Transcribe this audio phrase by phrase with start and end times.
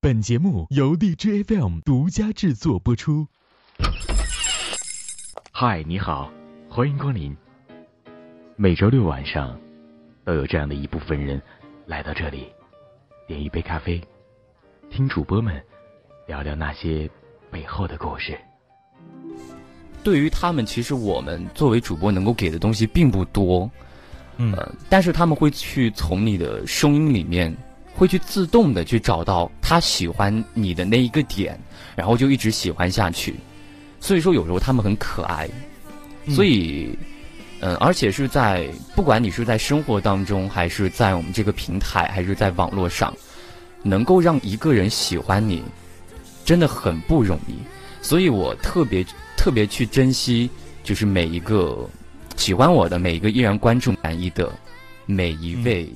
[0.00, 3.26] 本节目由荔枝 FM 独家制作播出。
[5.50, 6.30] 嗨，你好，
[6.68, 7.36] 欢迎光临。
[8.54, 9.58] 每周六晚上，
[10.24, 11.42] 都有这样的一部分人
[11.84, 12.46] 来到这里，
[13.26, 14.00] 点一杯咖啡，
[14.88, 15.60] 听主播们
[16.28, 17.10] 聊聊那些
[17.50, 18.38] 背后的故事。
[20.04, 23.68] 对于他们，其实我们作为主播能够给的东西并不多，
[24.36, 24.56] 嗯，
[24.88, 27.52] 但是他们会去从你的声音里面。
[27.98, 31.58] 会去自动的去找到他喜欢你的那一个点，
[31.96, 33.34] 然后就一直喜欢下去。
[33.98, 35.50] 所以说，有时候他们很可爱。
[36.28, 36.96] 所以，
[37.58, 43.12] 嗯，而且是在不管你是在生活当中，还是在我们这个平台，还是在网络上，
[43.82, 45.60] 能够让一个人喜欢你，
[46.44, 47.54] 真的很不容易。
[48.00, 49.04] 所以我特别
[49.36, 50.48] 特别去珍惜，
[50.84, 51.84] 就是每一个
[52.36, 54.52] 喜欢我的每一个依然关注满意的
[55.04, 55.90] 每一位。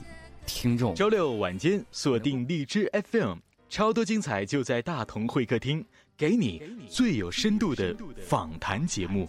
[0.54, 3.38] 听众，周六晚间锁定荔枝 FM，
[3.68, 5.84] 超多精彩就在大同会客厅，
[6.16, 9.26] 给你最有深度的访谈节目。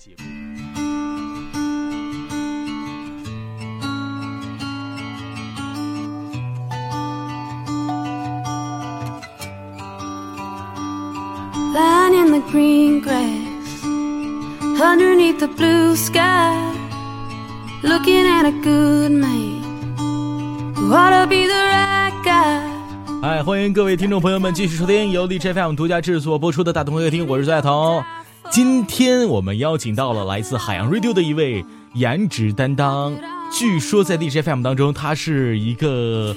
[23.22, 28.04] 哎，欢迎各位听众朋友们继续收听由荔枝 FM 独家制作播出的《大同会客厅》，我是在彤。
[28.52, 33.16] 今天我们邀请到了来自海洋 Radio 的一位颜值担当，
[33.52, 36.36] 据说在荔枝 FM 当中，他是一个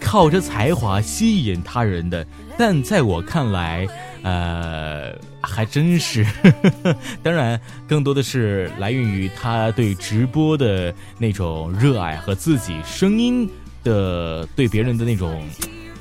[0.00, 2.26] 靠着才华吸引他人的，
[2.58, 3.86] 但在我看来，
[4.22, 6.26] 呃，还真是。
[7.22, 13.48] 当然，更多的是来源于他对直播的那种热爱和自己声音。
[13.84, 15.46] 的对别人的那种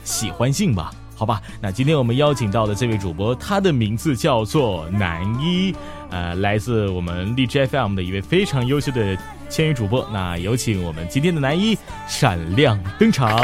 [0.04, 1.42] 喜欢性吧，好吧。
[1.62, 5.76] 那今天我们邀请到的这位主播，他的名字叫做南一，
[6.10, 9.16] 呃，来自我们荔枝 FM 的一位非常优秀的
[9.50, 10.08] 签约主播。
[10.12, 13.38] 那有请我们今天的南一闪亮登场。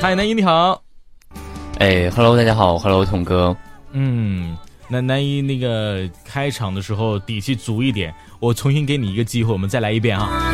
[0.00, 0.82] 嗨，南一你好。
[1.78, 3.56] 哎，Hello，大家好，Hello，童哥。
[3.92, 4.56] 嗯，
[4.92, 8.12] 那南一那个开场的时候底气足一点。
[8.40, 10.52] 我重新给你一个机会，我们再来一遍啊！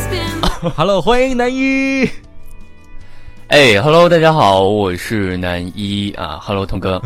[0.74, 2.08] Hello，欢迎南一。
[3.48, 6.38] 哎，Hello，大家好，我是南一啊。
[6.40, 7.02] Hello，童哥。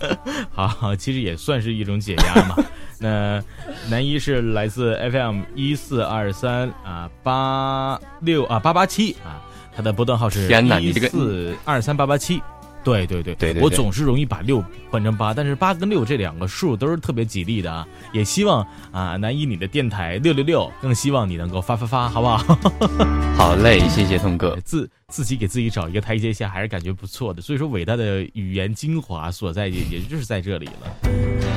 [0.50, 2.56] 好，其实也算是一种解压嘛。
[2.98, 3.42] 那
[3.90, 9.42] 南一是来自 FM 一四二三啊八六啊八八七啊，
[9.74, 10.48] 他的波段号是
[10.80, 12.40] 一四二三八八七。
[12.86, 17.84] 对对对对，我总是容易把六换成八，但是八跟六这两个数都是特别吉利的啊！
[18.12, 22.58] 也希望啊，南一你的电台六六六，更希望你能够发发发，好不好？
[23.36, 24.56] 好嘞，谢谢通哥。
[24.64, 27.42] 自自己给自己找一个台阶下，还是感觉不错的。
[27.42, 31.10] 所以说，伟大的语言精华所在，也也就是在这里了。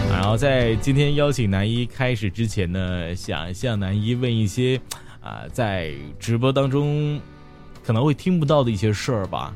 [0.10, 4.82] 然后在今天邀请南一开始之前呢，想向南一问一些
[5.22, 7.22] 啊，在直播当中
[7.84, 9.54] 可能会听不到的一些事儿吧。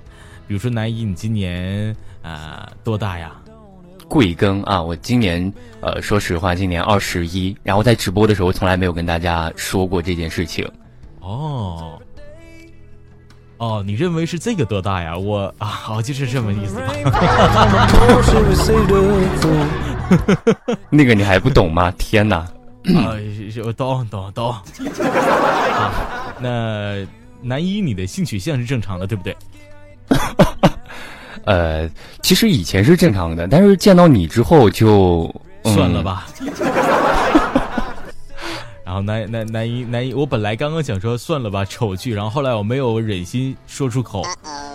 [0.48, 3.32] 比如说南一，你今年啊多大呀？
[4.08, 4.82] 贵庚啊？
[4.82, 7.56] 我今年呃，说实话，今年二十一。
[7.64, 10.70] 然后在直播的时候，从来没有跟大家说过这件事情。
[11.22, 12.00] 哦，
[13.58, 15.18] 哦，你认为是这个多大呀？
[15.18, 16.94] 我啊，好，就是这么意思吧。
[20.92, 21.90] 那个你还不懂吗？
[21.98, 22.36] 天哪！
[22.38, 23.16] 啊，
[23.66, 24.54] 我懂懂懂。
[26.40, 27.08] 那
[27.42, 29.36] 南一，你的性取向是正常的，对不对？
[31.46, 31.90] 呃，
[32.22, 36.28] 其实以前是正常的，但是见到你之后就算了吧。
[38.86, 44.24] 然后男男男一男一，我本来刚刚想说算了吧丑剧，然后后来我没有忍心说出口，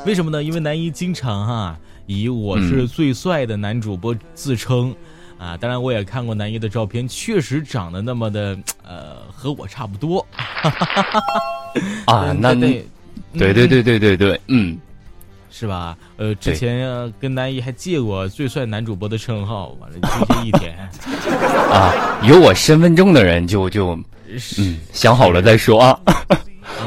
[0.04, 0.42] 为什么呢？
[0.42, 4.94] 因为男一经常哈以我是最帅的男主播自称
[5.38, 10.26] 啊，当然我也看过男一的照片，确实长得那么的呃和我差不多。
[12.06, 12.84] 啊，那那
[13.38, 14.76] 对对对对对对，嗯。
[15.58, 15.96] 是吧？
[16.18, 20.76] 呃，之前跟南一还借过最帅男主播的称号，完了这些一天
[21.72, 23.98] 啊，有我身份证的人就就
[24.58, 25.98] 嗯想好了再说啊，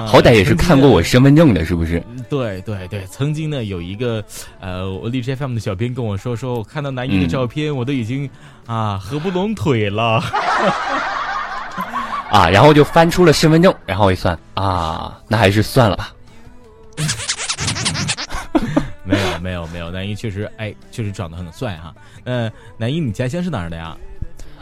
[0.07, 2.01] 好歹也是看过我身份证的，是不是？
[2.29, 4.23] 对对对，曾经呢有一个
[4.62, 8.29] 呃，我荔枝 FM 的小编跟我说，说我看到南一的照片，我都已经
[8.65, 10.23] 啊合不拢腿了
[12.31, 16.13] 啊，然后就翻出了身份证，然后一算啊，那还是算了吧。
[19.12, 21.94] 没有没有没有，南一确实哎，确实长得很帅哈。
[22.24, 23.98] 呃，南一，你家乡是哪儿的呀？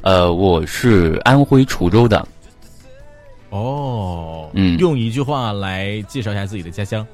[0.01, 2.27] 呃，我是安徽滁州的。
[3.49, 7.05] 哦，嗯，用一句话来介绍一下自己的家乡。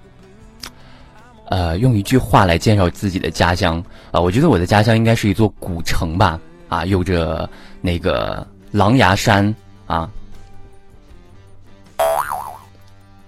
[1.48, 6.40] 呃，用一句话来介绍自己的家乡啊，我觉得我的家乡应该是一座古城吧，
[6.70, 7.48] 啊，有着
[7.82, 9.54] 那个狼牙山
[9.86, 10.10] 啊，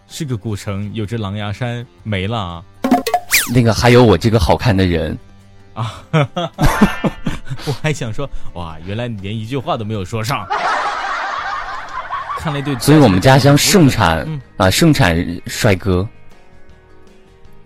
[0.07, 2.65] 是个古城，有着狼牙山没了啊，
[3.53, 5.17] 那个还有我这个好看的人
[5.73, 6.03] 啊，
[7.65, 10.47] 我还想说，哇，原来你连一句话都没有说上，
[12.39, 14.27] 看来对，所以我们家乡盛产
[14.57, 15.15] 啊，盛产
[15.45, 16.07] 帅哥。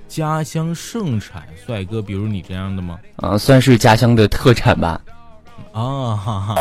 [0.07, 3.00] 家乡盛产帅哥，比如你这样的吗？
[3.16, 5.00] 啊，算是家乡的特产吧。
[5.72, 6.56] 啊哈哈，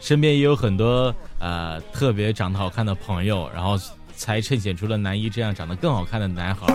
[0.00, 3.78] 身边也有很多呃特别长得好看的朋友，然后
[4.16, 6.66] 才衬显出了南一这样长得更好看的男孩。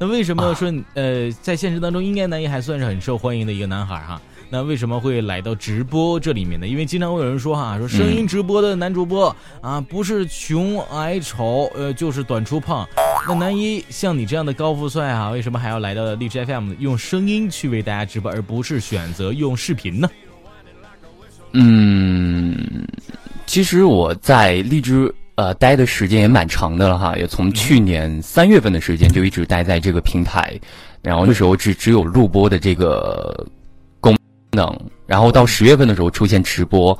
[0.00, 4.20] 那为什么说呃在现实当中应该男一还算是很受欢迎的一个男孩哈？
[4.50, 6.66] 那为什么会来到直播这里面呢？
[6.66, 12.88] 因为经常会有人说哈，说声音直播的男主播啊，不是穷矮丑，呃，就是短粗胖。
[13.26, 20.08] 那男一像你这样的高富帅啊，为什么还要来到荔枝 FM 用声音去为大家直播，而不是选择用视频呢？
[21.52, 22.86] 嗯，
[23.44, 30.58] 其实我在荔枝呃待的时间也蛮长的了哈，也从去年三月份的时间就一直待在这个平台，
[31.00, 33.46] 然后那时候只只有录播的这个
[34.00, 34.18] 功。
[34.50, 34.76] 能，
[35.06, 36.98] 然后到十月份的时候出现直播，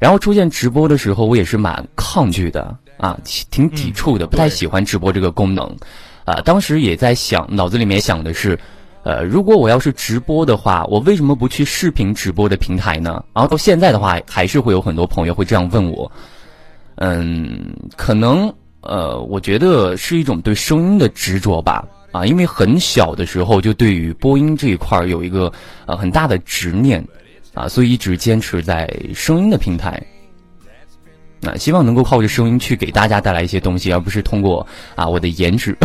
[0.00, 5.76] 然后出现直播的时候，我也是蛮抗拒的啊，挺抵触的，不太喜欢直播这个功能，
[6.24, 8.58] 啊，当时也在想，脑子里面想的是，
[9.04, 13.22] 呃，如果我要是直播的话，我为什么不去视频直播的平台呢？
[13.32, 16.10] 然后到现在的话，还是会有很多朋友会这样问我，
[17.00, 18.52] 嗯，可能
[18.82, 21.86] 呃，我觉得是一种对声音的执着吧。
[22.12, 25.52] 啊，因为很小的时候就对于播音这一块有一个
[25.86, 27.06] 呃很大的执念，
[27.54, 30.04] 啊，所以一直坚持在声音的平台，
[31.46, 34.66] 啊，希望能够靠着声音去给大家带来一些东西，而不是通过
[34.96, 35.76] 啊我的颜值。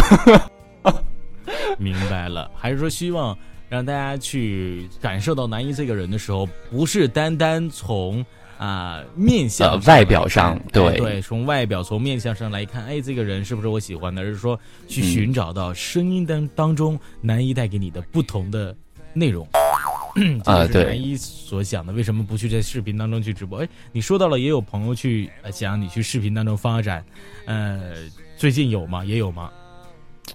[1.78, 3.38] 明白了，还是说希望
[3.70, 8.26] 让大家去感受到南一这个人的时候，不是单单从。
[8.58, 14.22] 啊，面相外表上，对对，从外表从面相上来看，哎，这个人是不是我喜欢的？
[14.22, 18.76] 而是说去寻找到声音当当中男一带给你的不同的
[19.14, 19.48] 内容
[20.46, 23.60] 啊，对，男一所想的，为什么不去在视频当中去直播？
[23.60, 27.04] 哎，你说到了，也有朋友去想你去视频当中发展，
[27.46, 27.94] 呃，
[28.38, 29.04] 最近有吗？
[29.04, 29.52] 也有吗？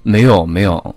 [0.03, 0.95] 没有，没有，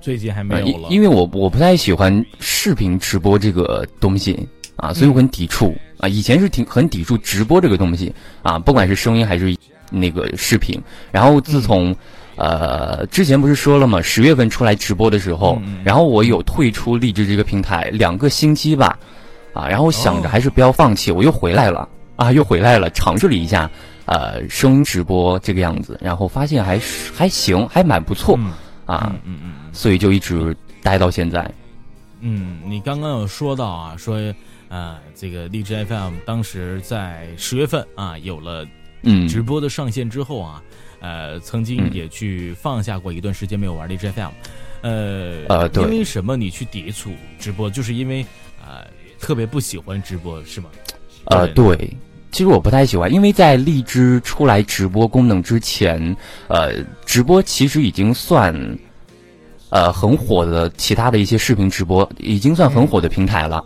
[0.00, 5.76] 最近还没有了，因为我我不太喜欢视频直播这个东西啊，所以我很抵触。
[5.98, 9.56] 啊，以前是挺很抵触直播这个东西啊，不管是声音还是
[9.88, 10.80] 那个视频。
[11.12, 11.94] 然后自从，
[12.34, 14.02] 呃，之前不是说了吗？
[14.02, 18.98] 十月份出来直播的时候，然后我有退出荔枝这个平台两个星期吧，
[19.52, 23.70] 啊，然后想着还是不要放弃，我又回来了啊，又回来了，尝试了一下，
[24.06, 28.36] 呃，声音直播这个样子，然后发现还是还行，还蛮不错
[28.86, 31.48] 啊，嗯嗯，所以就一直待到现在。
[32.22, 34.18] 嗯，你刚刚有说到啊，说。
[34.72, 38.66] 啊，这个荔枝 FM 当时在十月份啊有了
[39.28, 40.62] 直播的上线之后啊，
[41.00, 44.30] 呃，曾经也去放下过一段时间没有玩荔枝 FM，
[44.80, 48.22] 呃，呃，因为什么你去抵触直播，就是因为
[48.64, 48.80] 啊
[49.20, 50.70] 特别不喜欢直播是吗？
[51.26, 51.76] 呃，对，
[52.30, 56.16] 其实我不太喜欢，因为在荔枝出来直播功能之前，
[56.48, 58.54] 呃，直播其实已经算
[59.68, 63.62] 呃很火的，其他的一些视频直播已经算很火的平台了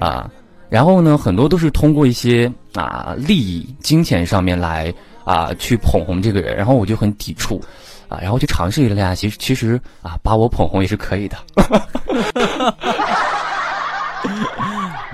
[0.00, 0.28] 啊。
[0.70, 7.60] 然后呢，很多都是通过一些啊利益、金钱上面来啊去捧红这个人，然后我就很抵触，
[8.08, 11.36] 啊，然后就尝试了一下，其实其实啊把我捧红也是可以的。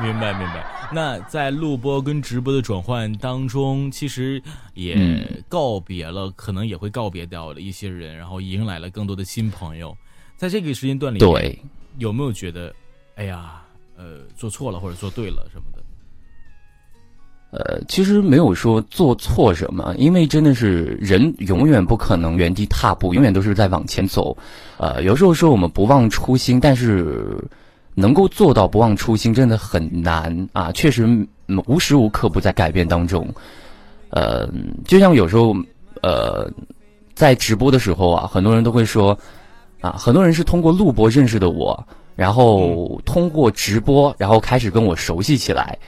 [0.02, 0.64] 明白明白。
[0.92, 4.40] 那在录播跟直播的转换当中，其实
[4.74, 4.96] 也
[5.48, 9.96] 告别了，可能也会告别掉了一些人，然后迎来了更多的新朋友。
[10.36, 11.58] 在这个时间段里，对，
[11.98, 12.72] 有没有觉得，
[13.16, 13.62] 哎呀？
[13.96, 15.82] 呃，做错了或者做对了什么的，
[17.50, 24.36] 呃，其实没有说做错什么，因为真的是人永远不可能原地踏步，永远都是在往前走。
[24.76, 27.42] 呃，有时候说我们不忘初心，但是
[27.94, 30.70] 能够做到不忘初心真的很难啊！
[30.72, 31.26] 确实
[31.66, 33.26] 无时无刻不在改变当中。
[34.10, 34.46] 呃，
[34.84, 35.56] 就像有时候
[36.02, 36.50] 呃，
[37.14, 39.18] 在直播的时候啊，很多人都会说
[39.80, 41.86] 啊，很多人是通过录播认识的我。
[42.16, 45.78] 然后通过直播，然后开始跟我熟悉起来，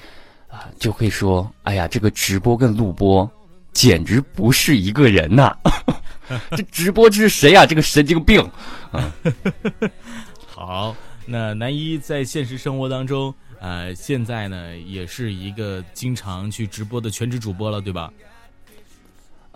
[0.49, 3.29] 啊，就会说：“哎呀，这个直播跟录播
[3.73, 5.57] 简直不是一个人呐！
[6.53, 7.65] 这直播这是谁呀？
[7.65, 8.47] 这个神经病！”
[10.47, 10.95] 好，
[11.25, 18.13] 那南一在现实生活当中，呃，现在呢也是一个经常去直播的全职主播了，对吧？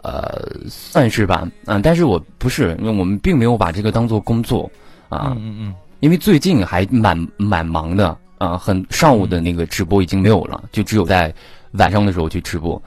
[0.02, 4.69] 呃，算是吧，嗯，但是我不是，因为我们并没有把这个当做工作
[5.09, 11.33] 啊，嗯嗯嗯，因为最近还蛮蛮忙的啊，很上午的那个直播已经没有了，就只有在
[11.75, 12.83] 晚上的时候去直播。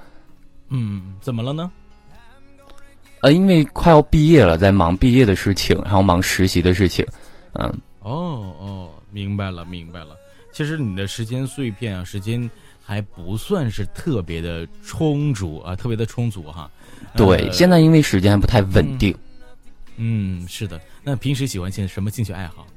[0.68, 1.72] 嗯，怎么了呢？
[3.22, 7.06] 呃，因为快要毕业了，在忙毕业的事情，然后忙实习的事情，
[7.54, 7.74] 嗯。
[8.02, 10.10] 哦哦，明白了明白了。
[10.52, 12.50] 其实你的时间碎片啊，时间
[12.84, 16.70] 还不算是特别的充足啊，特别的充足哈。
[17.16, 19.16] 对，现在因为时间还不太稳定。
[19.96, 20.82] 嗯，是的。
[21.02, 22.68] 那平时喜欢些什么兴趣爱好？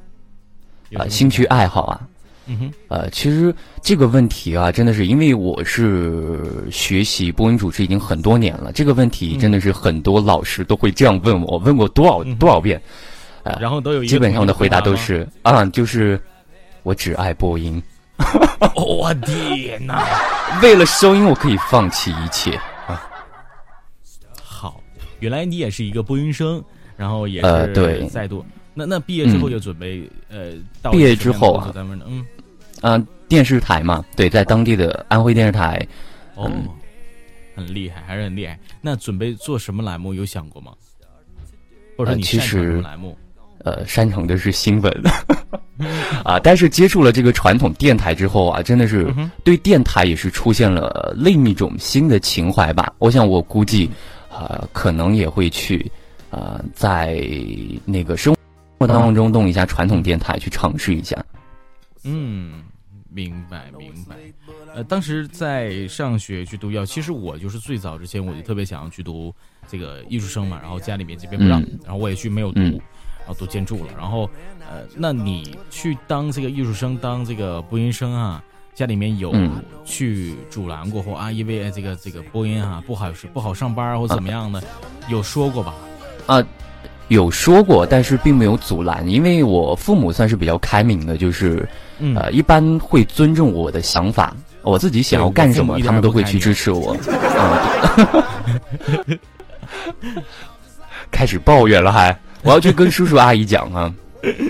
[0.97, 2.01] 啊，兴趣爱好啊。
[2.47, 2.73] 嗯哼。
[2.89, 12.81] 呃，其实这个问题啊，真的是因为我是学习播音主持已经很多年了，这个问题真的是很多老师都会这样问我，问过多少多少遍。
[13.59, 16.21] 然后都有基本上的回答都是啊，就是
[16.83, 17.83] 我只爱播音。
[18.75, 20.05] 我天哪！
[20.61, 22.55] 为了收音，我可以放弃一切
[22.87, 23.09] 啊。
[24.43, 24.81] 好，
[25.21, 26.63] 原来你也是一个播音生，
[26.95, 28.45] 然后也是对再度
[28.79, 30.53] 那那毕业之后就准备呃，
[30.93, 31.73] 毕业之后啊，
[32.07, 32.25] 嗯
[32.81, 35.85] 啊，电视台嘛，对，在当地的安徽电视台。
[36.37, 36.49] 哦，
[37.57, 38.57] 很厉害，还是很厉害。
[38.81, 40.15] 那准备做什么栏目？
[40.15, 40.73] 有想过吗？
[41.97, 43.19] 或者说你其实栏目？
[43.65, 45.03] 呃，擅长的是新闻，
[46.25, 52.95] 啊，但是接触了这个传统电台之后啊，真的是对电台也是出现了另一种新的情怀吧。
[52.99, 53.91] 我想，我估计，
[54.31, 55.91] 啊，可能也会去，
[56.31, 57.21] 啊，在
[57.85, 58.33] 那个生
[58.79, 61.23] 活当中动一下传统电台，去尝试一下。
[62.05, 62.63] 嗯，
[63.11, 64.17] 明白明白。
[64.75, 69.35] 呃，当时在上学去读药，其实我就是最早之前我就特别想要去读
[69.67, 72.61] 这个艺术生嘛，然后家里面这边不让，然后我也去没有读。
[72.61, 74.31] 然后读建筑了，然后，
[74.71, 78.43] 呃，那你去当这个艺术生，当这个播音生啊？
[78.75, 79.35] 家里面有
[79.85, 84.63] 去阻拦过或啊，因为这个这个播音啊不好是不好上班或怎么样的，
[85.11, 85.75] 有说过吧？
[86.27, 86.43] 啊，
[87.09, 91.69] 有说过，但是并没有阻拦，因为我父母算是比较开明的，就是
[92.15, 96.97] 呃，一般会尊重我的想法，我自己想要干什么，他们都会去支持我。
[101.11, 102.17] 开始抱怨了还。
[102.43, 103.93] 我要去跟叔叔阿姨讲啊，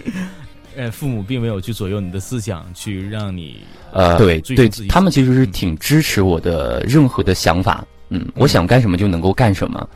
[0.76, 3.62] 呃，父母并没有去左右你的思想，去让你
[3.92, 9.88] 呃，对对，他们其实是挺支持我的任何的想法，嗯，我想干什么就能够干什么，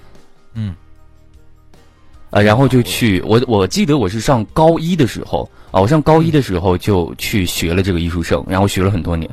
[0.54, 0.74] 嗯，
[2.32, 9.30] 呃，然后就去我我记得我是上高一的时候啊，我上高一的时候就去学了这个艺术生，然后学了很多年，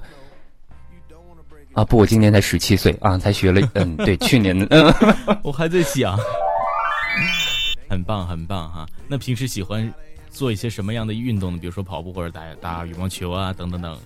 [1.73, 4.93] 啊不，我今年才十七岁啊，才学了，嗯，对，去年的，嗯，
[5.41, 6.19] 我还在想。
[7.89, 8.85] 很棒，很棒哈！
[9.07, 9.91] 那平时喜欢
[10.29, 11.57] 做一些什么样的运动呢？
[11.59, 13.97] 比如说跑步或者打打羽毛球啊，等等等。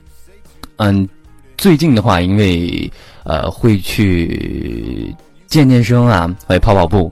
[0.77, 1.09] 嗯，
[1.57, 2.89] 最近的话，因为
[3.25, 5.13] 呃会去
[5.47, 7.11] 健健身啊，会跑跑步。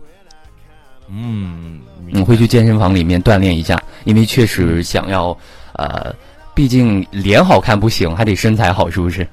[1.12, 5.38] 嗯，你会去健身房里面锻炼一下，因为确实想要
[5.74, 6.16] 呃，
[6.56, 9.28] 毕竟脸好看不行，还得身材好，是不是？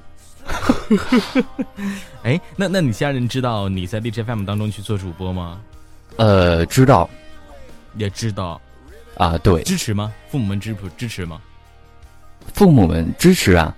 [2.24, 5.60] 哎，那那你家人知道你在 DJ FM 当中去做主播吗？
[6.16, 7.08] 呃，知道。
[7.96, 8.60] 也知道，
[9.16, 10.12] 啊，对，支持吗？
[10.28, 11.40] 父母们支不支持吗？
[12.54, 13.74] 父母们支持啊，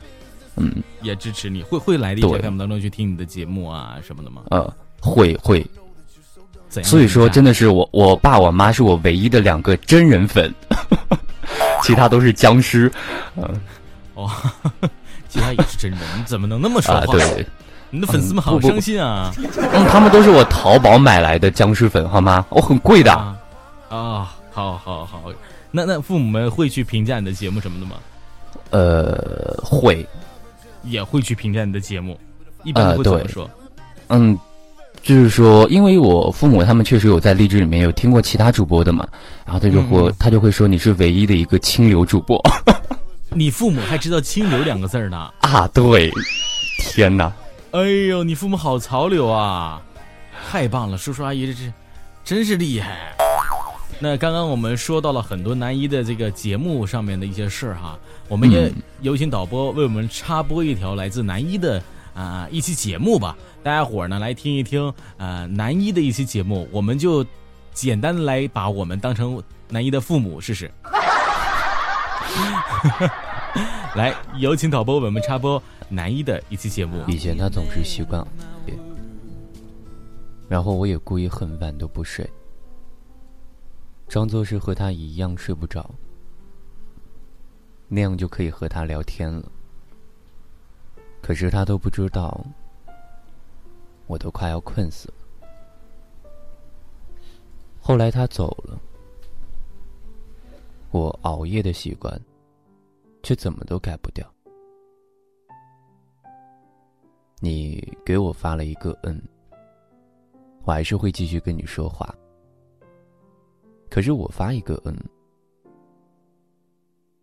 [0.57, 4.43] 嗯，也支持你，会会来 DJFM 当中去听你的节目啊什么的吗？
[4.51, 5.65] 呃，会会，
[6.85, 10.55] 所以说真的是我我爸我妈是我唯一的两个真人粉，
[11.83, 12.91] 其他都是僵尸，
[13.37, 13.61] 嗯，
[14.15, 14.31] 哦，
[15.29, 17.07] 其他也是真人，你怎么能那么说话？
[17.07, 17.45] 对，
[17.91, 19.33] 你的粉丝们好伤心啊！
[19.73, 22.47] 嗯，他们都是我淘宝买来的僵尸粉，好吗？
[22.51, 23.13] 我很贵的。
[23.13, 25.25] 啊，好好好，
[25.73, 27.97] 那那父母们会去评价你的节目什么的吗？
[28.71, 30.07] 呃，会，
[30.85, 32.17] 也会去评价你的节目，
[32.63, 33.51] 一般会怎么说？
[34.09, 34.39] 嗯，
[35.03, 39.07] 就是说，因为我父母他们确实有在荔枝里面有听过其他主播的嘛，
[39.45, 42.41] 然后他就会他就会说你是唯一的一个清流主播。
[43.33, 45.31] 你父母还知道“清流”两个字呢？
[45.41, 46.11] 啊，对，
[46.81, 47.33] 天哪！
[47.71, 49.81] 哎呦，你父母好潮流啊！
[50.51, 51.73] 太棒了，叔叔阿姨这这
[52.25, 53.15] 真是厉害。
[54.01, 57.97] 那刚刚我们说到了很多南一的这个节目上面的一些事儿哈，
[58.29, 61.81] 我们也有请导播为我们插播一条来自南一的
[62.15, 67.25] 啊一期节目吧，大家伙儿呢来听一听呃南一的一期节目，我们就
[67.73, 70.71] 简单的来把我们当成南一的父母试试。
[73.97, 77.05] 来，有请导播为我们插播南一的一期节目。
[77.07, 78.27] 以前他总是习惯，
[80.49, 82.29] 然后我也故意很晚都不睡。
[84.09, 85.91] 装作是和他一样睡不着，
[87.89, 89.45] 那样就可以和他聊天了。
[91.21, 92.45] 可是他都不知道，
[94.11, 95.15] 我都快要困死了。
[97.81, 98.77] 后来他走了，
[100.91, 102.21] 我熬夜的习惯，
[103.23, 104.29] 却怎么都改不掉。
[107.39, 109.23] 你给我发了一个嗯，
[110.65, 112.13] 我还是会继续跟你说话。
[113.89, 114.93] 可是我发一个嗯，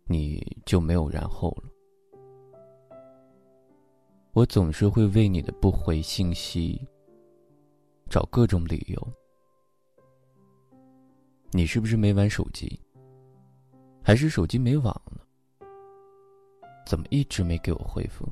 [0.06, 1.67] 你就没有然后了。
[4.38, 6.80] 我总是会为你的不回信息
[8.08, 9.12] 找各种理由。
[11.50, 12.80] 你是不是没玩手机？
[14.00, 15.26] 还是手机没网了？
[16.86, 18.28] 怎么一直没给我回复？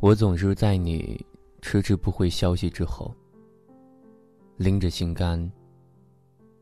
[0.00, 1.24] 我总是在你
[1.62, 3.10] 迟迟不回消息之后，
[4.58, 5.50] 拎着心肝，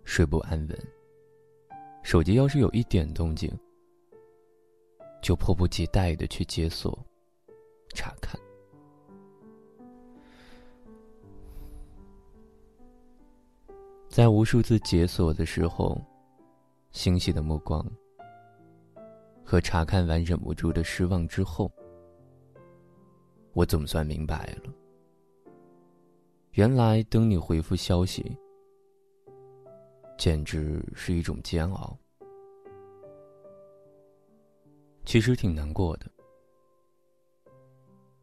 [0.05, 0.79] 睡不安稳。
[2.05, 3.53] 手机要是有一点动静，
[5.23, 6.99] 就迫不及待的去解锁、
[7.95, 8.39] 查看。
[14.09, 15.99] 在无数次解锁的时候，
[16.91, 17.83] 欣喜的目光
[19.43, 21.71] 和查看完忍不住的失望之后，
[23.55, 24.71] 我总算明白了。
[26.51, 28.37] 原来等你回复消息，
[30.19, 31.97] 简直是一种煎熬。
[35.05, 36.07] 其实挺难过的，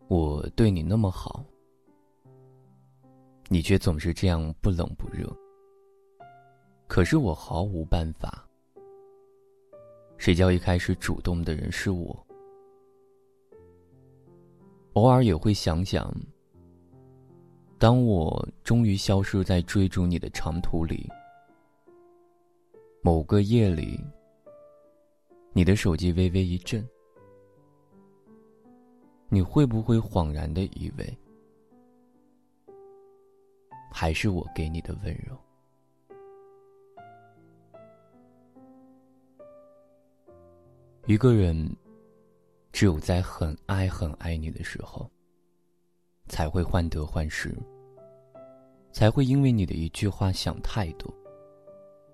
[0.08, 1.44] 我对你那么好，
[3.48, 5.28] 你却总是这样不冷不热。
[6.88, 8.46] 可是我毫无办法。
[10.18, 12.28] 谁叫一开始主动的人是我？
[14.94, 16.14] 偶尔也会想想，
[17.78, 21.08] 当我终于消失在追逐你的长途里，
[23.02, 24.04] 某个夜里，
[25.60, 26.88] 你的手机微微一震，
[29.28, 31.18] 你会不会恍然的以为，
[33.92, 35.38] 还是我给你的温柔？
[41.08, 41.70] 一个人，
[42.72, 45.12] 只有在很爱很爱你的时候，
[46.30, 47.54] 才会患得患失，
[48.94, 51.14] 才会因为你的一句话想太多，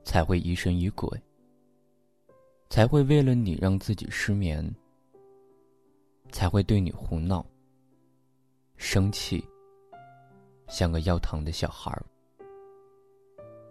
[0.04, 1.08] 才会疑神疑鬼，
[2.70, 4.70] 才会为了你让自己失眠，
[6.32, 7.46] 才会对你胡闹、
[8.76, 9.44] 生气，
[10.68, 12.06] 像个要糖的小孩儿，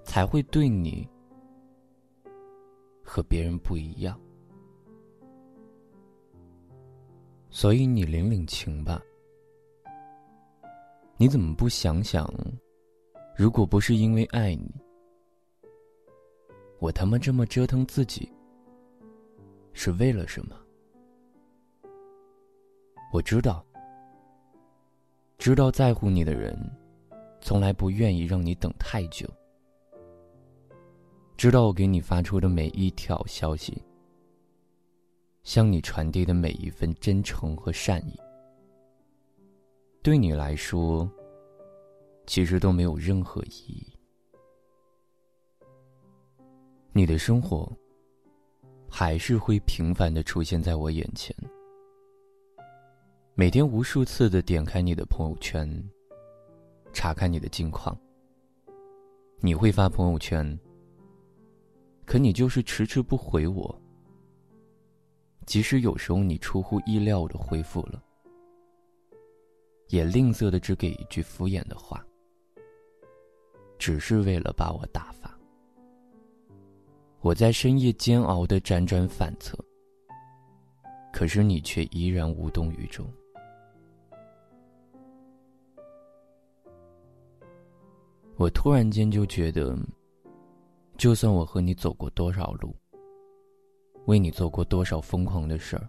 [0.05, 1.07] 才会对你
[3.03, 4.19] 和别人不一样。
[7.51, 9.03] 所以你领领情吧。
[11.17, 12.29] 你怎么不想想，
[13.37, 14.75] 如果不是因为爱你，
[16.81, 18.29] 我他妈这么折腾自己，
[19.75, 20.57] 是为了什么？
[23.13, 23.63] 我知道，
[25.37, 26.57] 知道在乎你的人，
[27.41, 29.29] 从来不愿意让你等太久。
[31.37, 33.83] 知道我给你发出的每一条消息。
[35.43, 38.19] 向你传递的每一份真诚和善意，
[40.03, 41.07] 对你来说，
[42.27, 43.93] 其实都没有任何意义。
[46.93, 47.71] 你的生活，
[48.97, 51.35] 还是会频繁的出现在我眼前，
[53.35, 55.69] 每天无数次的点开你的朋友圈，
[56.93, 57.99] 查看你的近况。
[59.41, 60.57] 你会发朋友圈，
[62.07, 63.83] 可你就是迟迟不回我。
[65.45, 68.01] 即使有时候你出乎意料的回复了，
[69.89, 72.07] 也吝啬的只给一句敷衍的话，
[73.77, 75.34] 只是为了把我打发。
[77.25, 79.57] 我在深夜煎熬的辗转反侧，
[81.11, 83.11] 可是你却依然无动于衷。
[88.37, 89.75] 我突然间就觉得，
[90.99, 92.77] 就算我和你走过多少路。
[94.05, 95.89] 为你做过多少疯狂的事儿，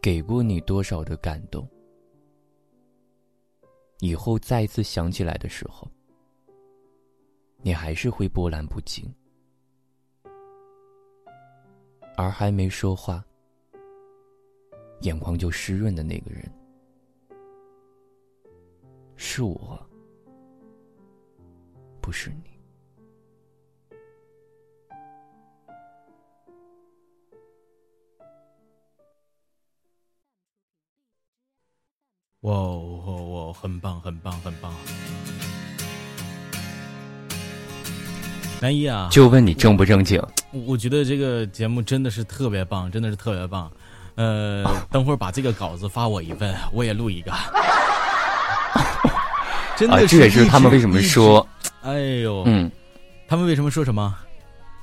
[0.00, 1.68] 给过你多少的感动，
[3.98, 5.90] 以后再次想起来的时候，
[7.60, 9.12] 你还是会波澜不惊。
[12.16, 13.22] 而还没说话，
[15.02, 16.50] 眼眶就湿润的那个人，
[19.16, 19.78] 是我，
[22.00, 22.56] 不是你。
[32.40, 33.52] 哇哇哇！
[33.52, 34.72] 很棒，很棒，很棒！
[38.62, 40.22] 南一啊，就问你正不正经？
[40.64, 43.70] 我觉得这个节目真的是特别棒，真的是特别棒。
[44.14, 47.30] 呃，等会儿把这个稿子发我一份，我也录一个。
[49.76, 51.46] 真的这也是他们为什么说，
[51.82, 52.70] 哎呦，嗯，
[53.28, 54.16] 他们为什么说什么？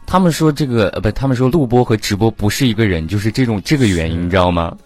[0.05, 4.77] 他们说这个呃不，他们说录播和直播不是一个人，就是这种这个原因，你知道吗？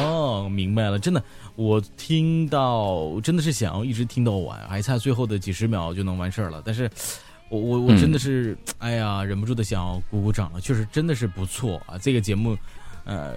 [0.00, 1.22] 哦，明白了，真的，
[1.54, 6.60] 我听到真的是想要一直听到完，还差最后的几十秒就能完事儿了。
[6.64, 6.90] 但是，
[7.52, 11.98] 我我我真的是，哎呀，忍不住的想要鼓鼓掌了，确实真的是不错啊！
[11.98, 12.56] 这个节目，
[13.04, 13.34] 呃，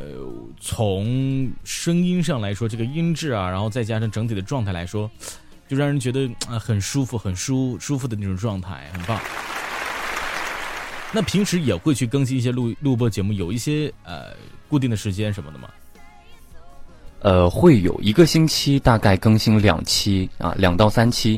[0.57, 5.11] 从声音上来说，这个音质啊，然后再加上整体的状态来说，
[5.67, 9.19] 就让人觉得啊很舒服、很舒舒服的那种状态，很棒。
[11.11, 14.27] 那平时也会去更新一些录录播节目，有一些呃
[14.69, 15.67] 固定的时间什么的吗？
[17.19, 21.37] 呃，会有一个星期大概更新两期啊，两到三期。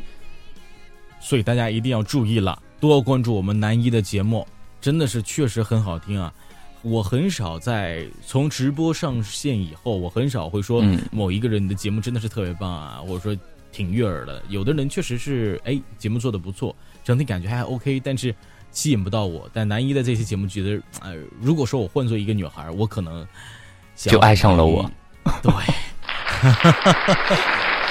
[1.20, 4.48] 所以大家一定要注意了，多关注我们南一的节目，
[4.80, 6.34] 真的是确实很好听啊！
[6.82, 13.38] 我很少在从直播上线以后，我很少会说某一个人的节目真的是特别棒啊，或者说
[13.72, 14.42] 挺悦耳的。
[14.50, 18.34] 有的人确实是哎，节目做的不错，整体感觉还 OK，但是。
[18.74, 23.26] 吸引不到我，但男一的这些节目觉得，呃，如果说我换做一个女孩，我可能
[23.96, 24.88] 就爱上了我。
[25.42, 25.52] 对，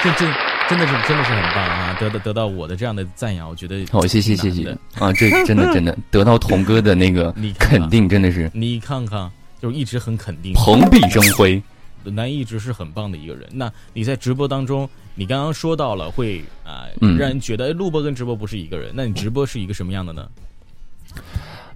[0.03, 0.27] 这 这
[0.69, 1.97] 真的是真的是很棒啊！
[2.01, 5.13] 得到得到我的这样的赞扬，我觉得好，谢谢谢谢啊！
[5.13, 11.63] 这真的 真的得到童哥的那个 肯定，真的是你看看，就是一直很肯定，蓬荜生辉。
[12.05, 13.49] 男一直是很棒的一个人。
[13.53, 18.93] 那你在直播当中，你刚刚说到了会啊，让人觉得录播跟直播不是一个人。
[18.95, 20.29] 那你直播是一个什么样的呢？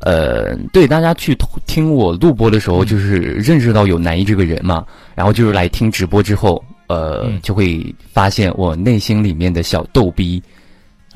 [0.03, 10.43] 呃，对，大家去听我录播的时候，就是认识到有南一这个人嘛，然后就是来听直播之后，呃，就会发现我内心里面的小逗逼，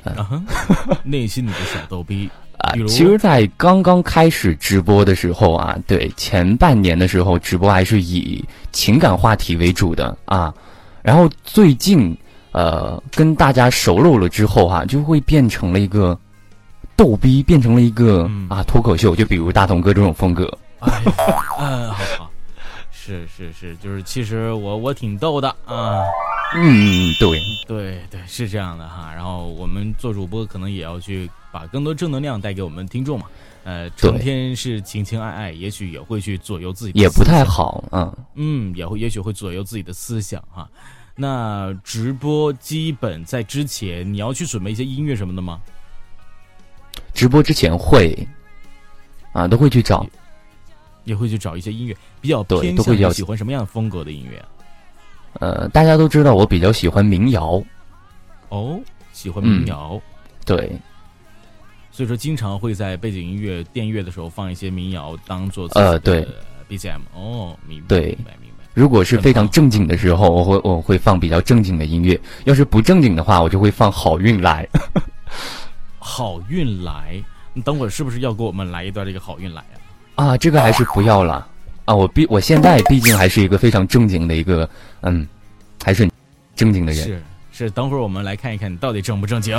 [0.05, 0.41] 啊，
[1.03, 2.73] 内心里的小逗逼啊。
[2.87, 10.55] 其实，在刚刚开始直播的时候啊，对，前半年的时候，直播还是以情感话题为主的啊，
[11.03, 12.17] 然后最近
[12.53, 16.19] 呃，跟大家熟络了之后哈，就会变成了一个。
[16.97, 20.47] 逗逼变成了一个啊脱口秀，就比如大同哥这种风格。
[20.79, 21.03] 哎，
[21.59, 22.24] 嗯，好好，
[23.05, 26.01] 是是是，就是其实我我挺逗的啊。
[26.57, 29.13] 嗯，对对对，是这样的哈。
[29.15, 33.27] 然后我们做主播可能也要去把更多正能量带给我们听众嘛。
[33.65, 36.99] 呃，成天是情情爱爱，也许也会去左右自己。
[36.99, 40.69] 也不太好，嗯嗯，也会也许会左右自己的思想哈。
[41.15, 45.61] 那直播基本在之前你要去准备一些音乐什么的吗？
[47.13, 48.17] 直播之前会，
[49.33, 50.07] 啊，都会去找，
[51.05, 54.45] 也会去找一些音乐比较偏向喜欢什么样的风格的音乐？
[55.41, 57.63] 呃，大家都知道我比较喜欢民谣，
[58.51, 58.81] 哦，
[59.13, 60.01] 喜欢民谣，
[60.47, 60.71] 对，
[61.91, 66.25] 所以说经常会在背景音乐电乐的时候放一些民谣当做呃对
[66.69, 68.65] BGM，哦，明白，明白明白。
[68.75, 74.69] 如果是非常正经的时候，我会我会放比较正经的音乐；要是不正经的话，我就会放好运来。
[75.99, 77.21] 好运来，
[77.53, 79.83] 你等会儿是不是要给我们来一段这个好运来啊？
[80.15, 81.47] 啊，这个还是不要了
[81.85, 81.95] 啊！
[81.95, 84.69] 我毕我现在毕竟还是一个非常正经的一个，
[85.01, 85.27] 嗯，
[85.83, 86.09] 还是
[86.55, 87.05] 正经的人。
[87.05, 87.23] 是
[87.53, 89.59] 是，等会儿我们来看一看你到底正不正经。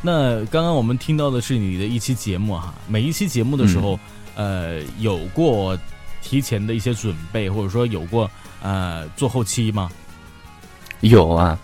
[0.00, 3.98] 那刚刚我们听到的是你的一期节目哈，每一期节目的时候，
[4.36, 5.76] 呃，有过
[6.22, 8.30] 提前的一些准备，或者说有过
[8.62, 9.90] 呃做后期吗？
[11.00, 11.58] 有啊，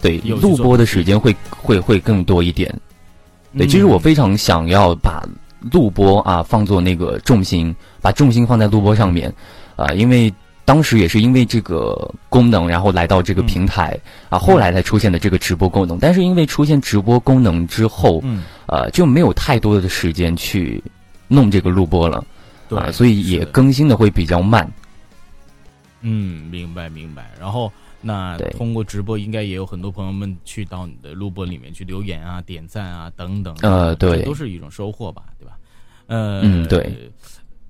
[0.00, 2.72] 对，录播的时间会会会更多一点。
[3.56, 5.26] 对，其实我非常想要把
[5.72, 9.32] 录播啊放作那个重心，把重心放在录播上面
[9.74, 10.32] 啊，因为
[10.66, 15.98] 当时也是因为这个功能，然后来到这个平台啊，后来才出现的这个直播功能。
[15.98, 18.22] 但是因为出现直播功能之后，
[18.66, 20.82] 呃，就没有太多的时间去
[21.26, 22.22] 弄这个录播了，
[22.68, 24.70] 对，所以也更新的会比较慢。
[26.02, 27.72] 嗯，明白明白，然后。
[28.02, 33.56] 那通过直播，应该也有很多朋友们去到你的录播里面去留言啊、点赞啊等等。
[33.62, 35.58] 呃，对，都是一种收获吧，对吧？
[36.06, 37.10] 呃，嗯，对。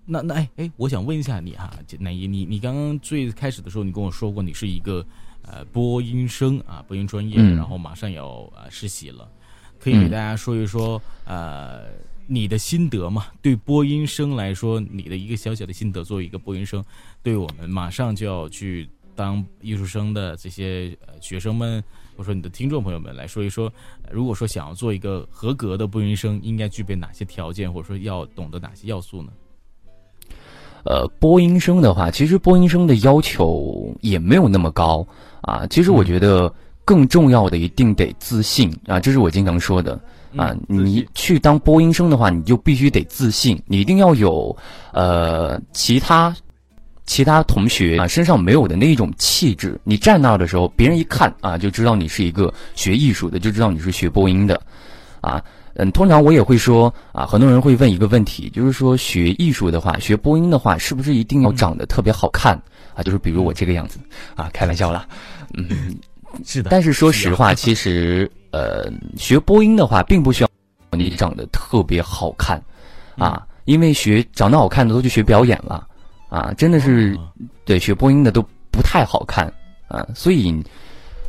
[0.04, 5.04] 那那哎哎，我想问一下你哈，乃一，你你刚刚最开始的时候，你跟我说过你是一个
[5.42, 9.28] 呃播音生啊，播音专业，然后马上要呃实习了，
[9.80, 11.84] 可以给大家说一说呃
[12.26, 13.26] 你的心得嘛？
[13.40, 16.84] 对播音生来说，你的一个小小的心得，作为一个播音生，
[17.22, 18.88] 对我们马上就要去。
[19.16, 21.82] 当艺术生的这些呃学生们，
[22.16, 23.72] 或者说你的听众朋友们来说一说，
[24.12, 29.32] 如果说想要做一个合格的播音生，应该具备哪些条件，或者说要懂得哪些要素呢？
[30.84, 35.04] 呃，播音生的话，其实播音生的要求也没有那么高
[35.40, 35.66] 啊。
[35.66, 36.52] 其实我觉得
[36.84, 40.00] 更重要的一定得自信啊，这是我经常说的
[40.36, 40.54] 啊。
[40.68, 44.56] 你去当播音生的话，你就必须得自信，你一定要有
[44.92, 46.36] 呃其他。
[47.06, 49.80] 其他同学啊身上没有的那一种气质。
[49.84, 54.60] 你站那儿的时候，别人一看啊就知道你是一个学艺术的，就知道你是学播音的，
[55.20, 55.42] 啊。
[55.78, 62.58] 嗯，通常我也会说啊，很多人会问一个问题，就是说学艺术的话，学播音的话，是不是一定要长得特别好看
[62.94, 63.02] 啊？
[63.02, 63.98] 就是比如我这个样子
[64.34, 65.06] 啊，开玩笑啦，
[65.52, 65.94] 嗯，
[66.46, 66.70] 是的。
[66.70, 70.48] 但是说实话，其实呃，学播音的话，并不需要
[70.92, 72.58] 你长得特别好看
[73.18, 75.86] 啊，因为学长得好看的都去学表演了
[76.28, 77.18] 啊，真的是
[77.64, 79.46] 对学播音的都不太好看
[79.88, 80.62] 啊，所以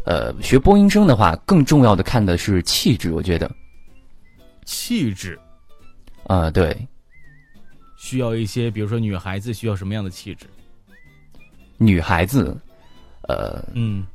[0.05, 3.49] 呃，学播音生的话，更重要的看的是气质，我觉得。
[4.65, 5.39] 气质，
[6.25, 6.75] 啊，对，
[7.97, 10.45] 需要一些，比如说女孩子需要什么样的气质？
[11.77, 12.57] 女孩子，
[13.29, 14.05] 呃，嗯，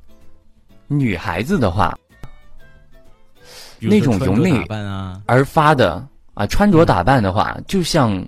[0.89, 1.97] 女孩子的话，
[3.79, 5.23] 那种由内啊。
[5.27, 8.23] 而发的啊，穿着打扮的话，就像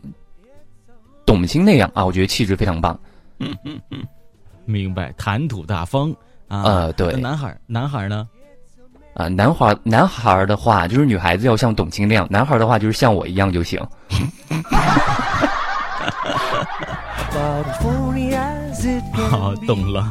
[1.27, 2.99] 董卿那样啊，我觉得气质非常棒。
[3.41, 4.03] 嗯嗯嗯，
[4.65, 6.11] 明白，谈吐大方
[6.49, 6.63] 啊。
[6.63, 7.13] 呃，对。
[7.15, 8.29] 男孩，男孩呢？
[9.15, 13.81] 啊，男孩男孩的话，就是女孩子要像董卿那样；男孩的话，就是像我一样就行。
[19.31, 20.11] 好，懂了。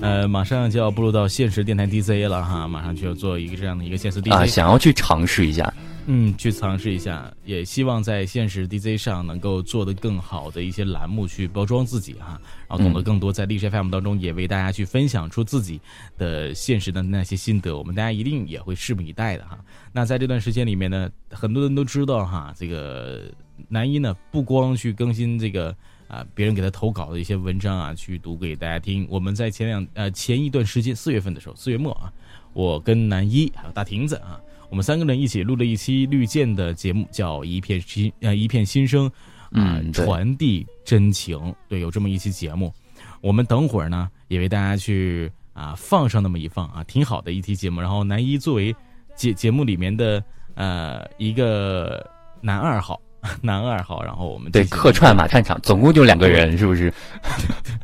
[0.00, 5.72] 呃，马上就要步入到现实电台 DJ 了哈，马上就要做一个这样的一个现实 DJ 啊，想要去尝试一下。
[6.06, 15.80] 嗯，去尝试一下，也希望在现实 DJ 上能够做得更好的一些栏目去包装自己哈，然后懂得更多，在历史 FM 当中也为大家去分享出自己
[16.18, 19.56] 的现实的那些心得，我们大家一定也会拭目以待的哈。
[19.92, 23.22] 那在这段时间里面呢，很多人都知道哈，这个
[23.68, 25.72] 男一呢不光去更新这个
[26.08, 29.06] 啊别人给他投稿的一些文章啊，去读给大家听。
[29.08, 32.12] 我们在前两呃前一段时间四月份的时候，四月末啊，
[32.52, 34.40] 我跟男一还有大亭子啊。
[34.72, 39.08] 我们三个人一起录了一期绿箭的节目，叫《一片心》呃，一片心声，
[39.50, 41.54] 嗯，传递真情。
[41.68, 42.72] 对，有这么一期节目，
[43.20, 47.82] 我们等会儿呢也为大家去啊放上那么一放啊，挺好的一期节目。
[47.82, 48.74] 然后男一作为
[49.14, 52.02] 节节目里面的呃一个
[52.40, 52.98] 男二号，
[53.42, 56.90] 男二号，然后我们对客串马探场，总共就两个人，是不是？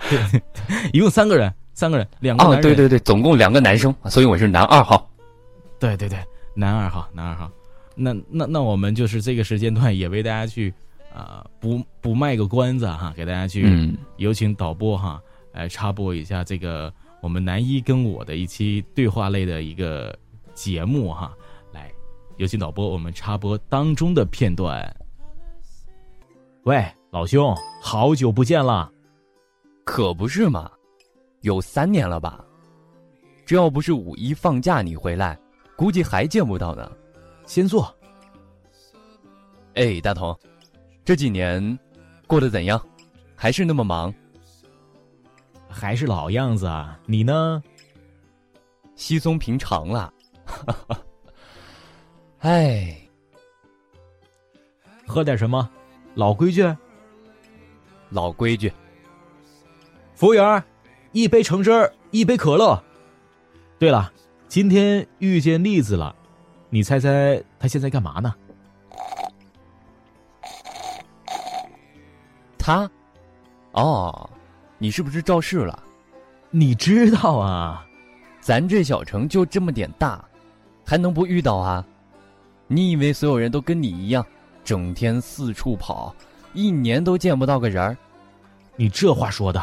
[0.94, 2.44] 一共三个人，三个人，两个。
[2.44, 5.06] 哦，对对对，总共两个男生，所以我是男二号。
[5.78, 6.18] 对对对。
[6.58, 7.48] 男二号，男二号，
[7.94, 10.74] 那那那我们就是这个时间段也为大家去
[11.14, 20.12] 啊不不卖个关子哈，给大家去有请导播哈来插播一下这个我们男一跟我的一期对话类的一个
[20.52, 21.32] 节目哈，
[21.72, 21.88] 来
[22.38, 24.84] 有请导播我们插播当中的片段。
[26.64, 28.90] 喂，老兄，好久不见了，
[29.84, 30.68] 可不是嘛，
[31.42, 32.44] 有三年了吧？
[33.46, 35.38] 这要不是五一放假你回来。
[35.78, 36.90] 估计还见不到呢，
[37.46, 37.94] 先坐。
[39.74, 40.36] 哎，大同，
[41.04, 41.78] 这几年
[42.26, 42.84] 过得怎样？
[43.36, 44.12] 还是那么忙？
[45.68, 46.98] 还是老样子啊？
[47.06, 47.62] 你呢？
[48.96, 50.12] 稀松平常了。
[52.42, 53.00] 哎，
[55.06, 55.70] 喝点什么？
[56.16, 56.76] 老规矩。
[58.10, 58.72] 老规矩。
[60.16, 60.64] 服务员，
[61.12, 62.82] 一杯橙汁儿，一杯可乐。
[63.78, 64.12] 对了。
[64.48, 66.14] 今天遇见栗子了，
[66.70, 68.34] 你猜猜他现在干嘛呢？
[72.58, 72.90] 他，
[73.72, 74.28] 哦，
[74.78, 75.82] 你是不是肇事了？
[76.50, 77.86] 你知道啊，
[78.40, 80.24] 咱这小城就这么点大，
[80.82, 81.84] 还能不遇到啊？
[82.66, 84.24] 你以为所有人都跟你一样，
[84.64, 86.14] 整天四处跑，
[86.54, 87.94] 一年都见不到个人儿？
[88.76, 89.62] 你这话说的。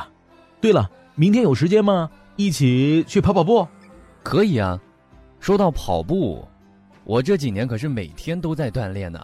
[0.62, 2.08] 对了，明天有时间吗？
[2.36, 3.68] 一起去跑跑步。
[4.26, 4.78] 可以啊，
[5.40, 6.48] 说到跑步，
[7.04, 9.24] 我这几年可是每天都在锻炼呢。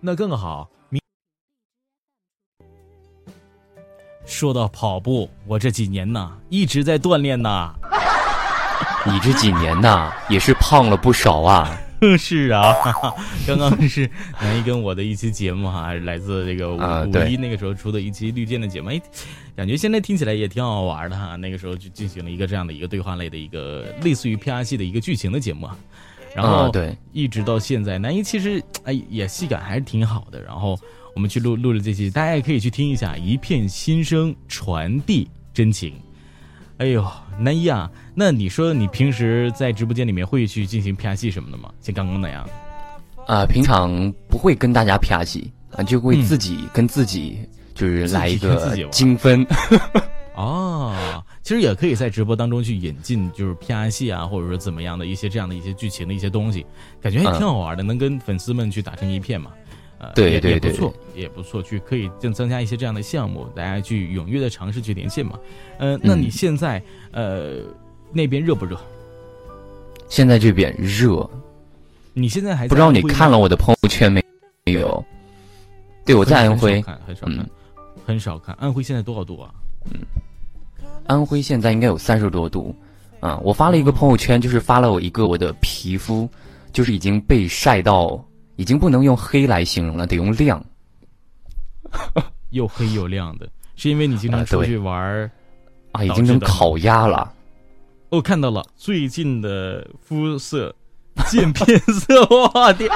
[0.00, 0.66] 那更好。
[0.88, 0.98] 明
[4.24, 7.74] 说到跑步，我这几年呢一直在锻炼呢。
[9.04, 11.78] 你这几年呐也是胖了不少啊。
[12.18, 12.74] 是啊，
[13.46, 16.76] 刚刚是南一跟我的一期节目哈，来自这个五
[17.10, 19.00] 五一那个时候出的一期绿箭的节目，哎，
[19.56, 21.34] 感觉现在听起来也挺好玩的哈。
[21.36, 25.76] 那个时候就进行了一个这样的一个对话类的一个类似于 P R 系的一个剧情的节目啊。
[26.34, 30.42] 然后对，一直到现在，南一其实哎也戏感还是挺好的。
[30.42, 30.78] 然后
[31.14, 35.94] 我们去录录了这期，大家也可以去听一下，一片心声传递真情。
[36.76, 37.02] 哎呦，
[37.40, 41.72] 南一啊，那你说你平时在直播间里面会去进行 P R 戏什么的吗？
[41.80, 42.46] 像刚刚那样？
[43.26, 47.38] 啊，平常不会跟大家 P R 戏啊，就会自己跟自己
[47.76, 49.46] 就是来一个精分。
[50.34, 50.92] 哦，
[51.42, 56.66] 其实也可以在直播当中去引进就是 P R 戏啊，或者说怎么样的一些这样的一些剧情的一些东西，
[57.00, 59.52] 感觉还挺好玩的，能跟粉丝们去打成一片嘛。
[59.98, 65.38] 呃，对也对对也不错，也不错，去可以增增加一些这样的项目，大家去踊跃的尝试去连线嘛。
[65.78, 67.60] 呃，那你嗯现在呃
[68.12, 68.78] 那边热不热？
[70.10, 71.28] 现在这边热，
[72.12, 74.22] 你现在还在不知道你看了我的朋友圈没
[74.66, 75.02] 没有？
[76.04, 76.84] 对，我在安徽
[77.22, 77.48] 嗯，
[78.06, 78.54] 很少看。
[78.60, 79.50] 安徽现在多少度啊？
[79.92, 80.00] 嗯
[81.06, 82.74] 安徽现在应该有三十多度，
[83.20, 86.28] 啊、我发了一个朋友圈，就是发了我一个我的皮肤，
[86.72, 88.20] 就是已经被晒到，
[88.56, 90.60] 已经不能用黑来形容了，得用亮。
[92.50, 95.30] 又黑又亮的，是因为你经常出去玩儿。
[95.92, 97.32] 啊，已经成烤鸭了。
[98.08, 100.74] 哦、看到了最近的肤色
[101.30, 102.90] 渐变色，我天！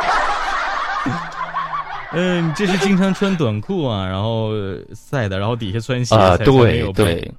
[2.13, 4.51] 嗯，这是经常穿短裤啊，然后
[4.95, 7.33] 晒的，然后底下穿鞋对对，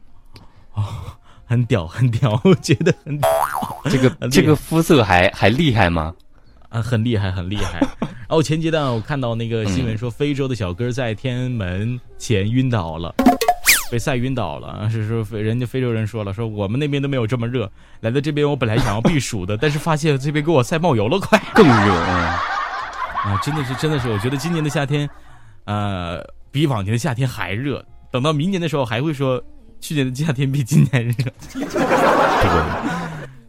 [1.45, 3.29] 很屌，很屌， 我觉得很屌
[3.85, 6.13] 这个这个肤色还还厉害吗？
[6.69, 7.81] 啊，很厉害，很厉害。
[7.99, 13.13] 然后前阶段我看到那个新闻说，非洲的小哥在天安门前晕倒了，
[13.91, 14.89] 被晒晕倒了。
[14.89, 22.33] 是说非人家非洲人说了，说我们那边都没有这么热，来到这边我本来想要避暑的，但是发现这边给我晒冒油了，快更热，嗯，
[23.23, 23.39] 啊！
[23.43, 25.09] 真的是，真的是，我觉得今年的夏天，
[25.65, 27.83] 呃，比往年的夏天还热。
[28.11, 29.41] 等到明年的时候，还会说
[29.79, 31.15] 去年的夏天比今年热。
[31.53, 33.01] 对。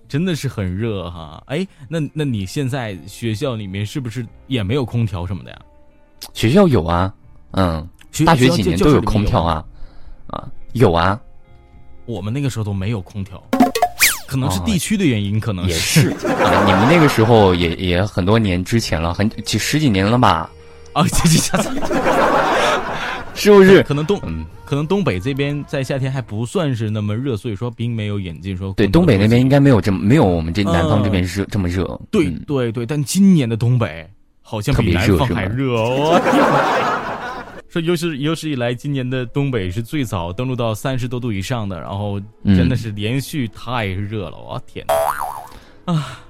[0.08, 1.42] 真的是很热哈。
[1.46, 5.58] 哎，那那你现在学校里面是不是也没有空调什么的呀？
[6.34, 7.14] 学校有啊，
[7.52, 9.64] 嗯，学大学几年都有空调啊，
[10.26, 11.18] 啊，有啊，
[12.04, 13.42] 我们那个时候都没有空调，
[14.32, 16.64] 可能是哦地区的原因，可能也是啊。
[16.64, 20.48] 你们那个时候也也很多年之前了，很几十几年了吧？
[20.94, 21.68] 啊，这这下子
[23.34, 23.82] 是不是？
[23.82, 31.84] 可能东嗯，可能东北这边在夏天还不算是那么热，所以说并没有引进说对，东北那边应该没有这么没有我们这嗯南方这边热这么热。
[32.10, 34.08] 对嗯对对，但今年的东北
[34.40, 36.18] 好像特比南方还热哦。
[37.72, 44.84] 说有史有史以来，今年的东北是最早登陆到三十多度以上的，然后真的是连续太热了，我天
[45.86, 45.94] 哪！
[45.94, 46.20] 啊，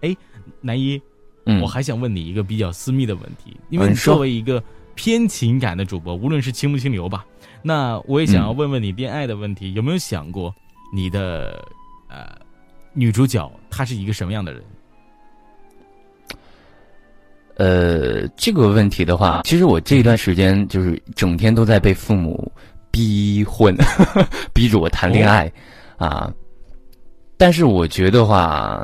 [0.00, 0.16] 哎，
[0.60, 1.00] 南一，
[1.46, 4.60] 嗯，我还想问你一个比较私密的问题，因为你作为一个
[4.96, 7.24] 偏情感的主播，无论是清不清流吧，
[7.62, 10.52] 那我也想要嗯问问你恋爱的问题，有没有想过
[10.92, 11.64] 你的
[12.08, 12.36] 呃
[12.92, 14.60] 女主角她是一个什么样的人？
[17.56, 22.50] 呃，这个问题的话，其实我这一段时间就是整天都在被父母
[22.90, 23.74] 逼婚，
[24.52, 25.52] 逼着我谈恋爱，
[25.96, 26.32] 啊。
[27.36, 28.80] 但是我觉得话，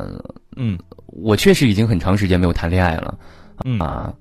[0.57, 0.79] 嗯。
[1.13, 3.19] 我确实已经很长时间没有谈恋爱了
[3.65, 4.15] 嗯，啊，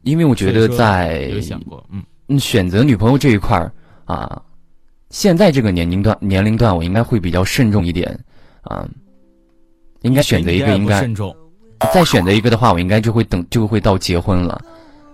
[0.00, 2.02] 因为我觉得在有想过，嗯。
[2.28, 3.70] 嗯选择女朋友这一块儿
[4.06, 4.40] 啊，
[5.10, 8.18] 现在这个年龄段年龄段，我应该会比较慎重一点
[8.62, 8.88] 啊，
[10.00, 11.36] 应该选择一个，应该慎重，
[11.92, 14.60] 再选择一个的话，我应该就会等就会到结婚了。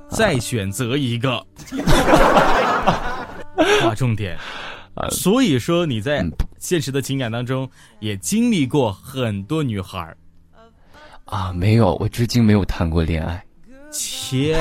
[0.08, 1.44] 再选择一个，
[3.82, 4.36] 划重点。
[4.94, 7.68] 啊所以说你在嗯现实的情感当中
[8.00, 10.16] 也经历过很多女孩儿，
[11.26, 13.44] 啊，没有，我至今没有谈过恋爱。
[13.90, 14.56] 切，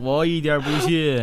[0.00, 1.16] 我一点不信。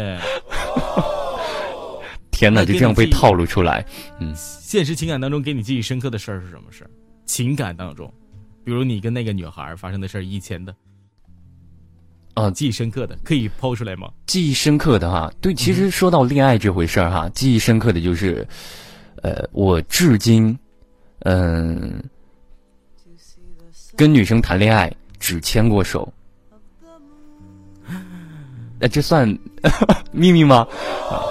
[2.32, 3.86] 天哪，就这样被套路出来。
[4.20, 6.90] 嗯，现实情感当中给你记忆深刻的事儿是什么事儿？
[7.26, 8.12] 情感当中，
[8.64, 10.76] 比如你跟那个女孩儿发生的事儿，以前的
[12.34, 14.12] 啊记忆深刻的，可以抛出来吗？
[14.26, 18.48] 记忆深刻的哈，对，其实说到恋爱这回事儿哈，记忆深刻的就是，
[19.22, 20.58] 呃，我至今，
[21.20, 22.02] 嗯、
[23.96, 26.12] 跟女生谈恋爱只牵过手。
[28.80, 29.28] 呃，这算
[30.12, 30.68] 秘密吗？
[31.10, 31.22] 啊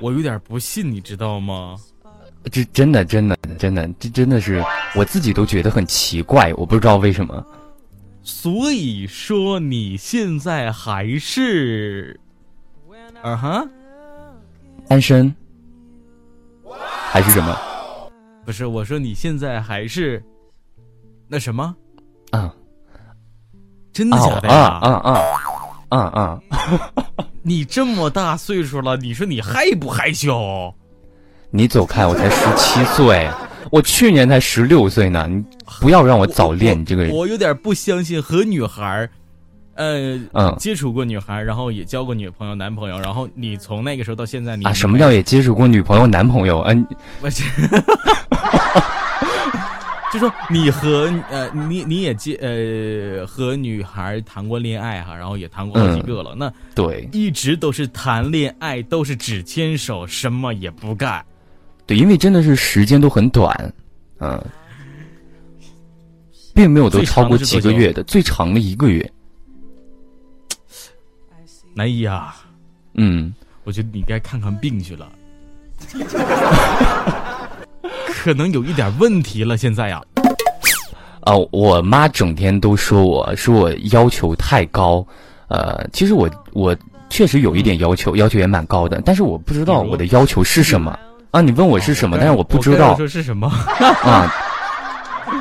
[0.00, 1.76] 我有点不信，你知道吗？
[2.52, 7.44] 这真的真的真的，这真的是我自己都觉得很奇怪，我不知道为什么。
[8.22, 12.18] 所以说你现在还是，
[13.22, 13.64] 啊哈，
[14.86, 15.34] 单身
[17.10, 17.58] 还是什么
[18.44, 20.22] 不是，我说你现在还是
[21.26, 21.74] 那什么，
[22.30, 22.54] 啊？
[23.92, 24.54] 真的啊假的呀？
[24.54, 25.20] 啊啊
[25.88, 26.40] 啊啊啊！
[27.42, 30.74] 你这么大岁数了，你说你害不害羞？
[31.50, 33.26] 你走开，我才十七岁，
[33.70, 35.42] 我去年才十六岁呢，你
[35.80, 37.14] 不要让我早恋，你这个人。
[37.14, 39.10] 我有点不相信和女孩儿，
[39.74, 46.60] 呃，嗯接触过女孩，然后也交过女朋友、男朋友，然后你从那个时候到现在你，啊，什么叫也接触过女朋友、男朋友？
[46.62, 46.86] 嗯、
[47.20, 47.42] 不 是？
[50.10, 61.22] 就说你和呃，你你也接呃和女孩谈过恋爱哈，然后也谈过好几个了，那对一直都是谈恋爱，都是只牵手，什么也不干。
[61.88, 63.72] 对，因为真的是时间都很短，
[64.20, 64.38] 嗯，
[66.54, 69.10] 并没有都超过几个月的，最长的一个月。
[71.72, 72.36] 南一啊，
[72.92, 73.32] 嗯，
[73.64, 75.10] 我觉得你该看看病去了，
[78.06, 79.56] 可能有一点问题了。
[79.56, 80.02] 现在呀，
[81.22, 85.06] 呃，我妈整天都说我说我要求太高，
[85.48, 86.76] 呃，其实我我
[87.08, 90.98] 确实有一点要求，要求也蛮高的，但是我不知道我的要求是什么
[91.30, 91.40] 啊？
[91.40, 94.32] 你问我是什么，但是我不知道说是什么，啊。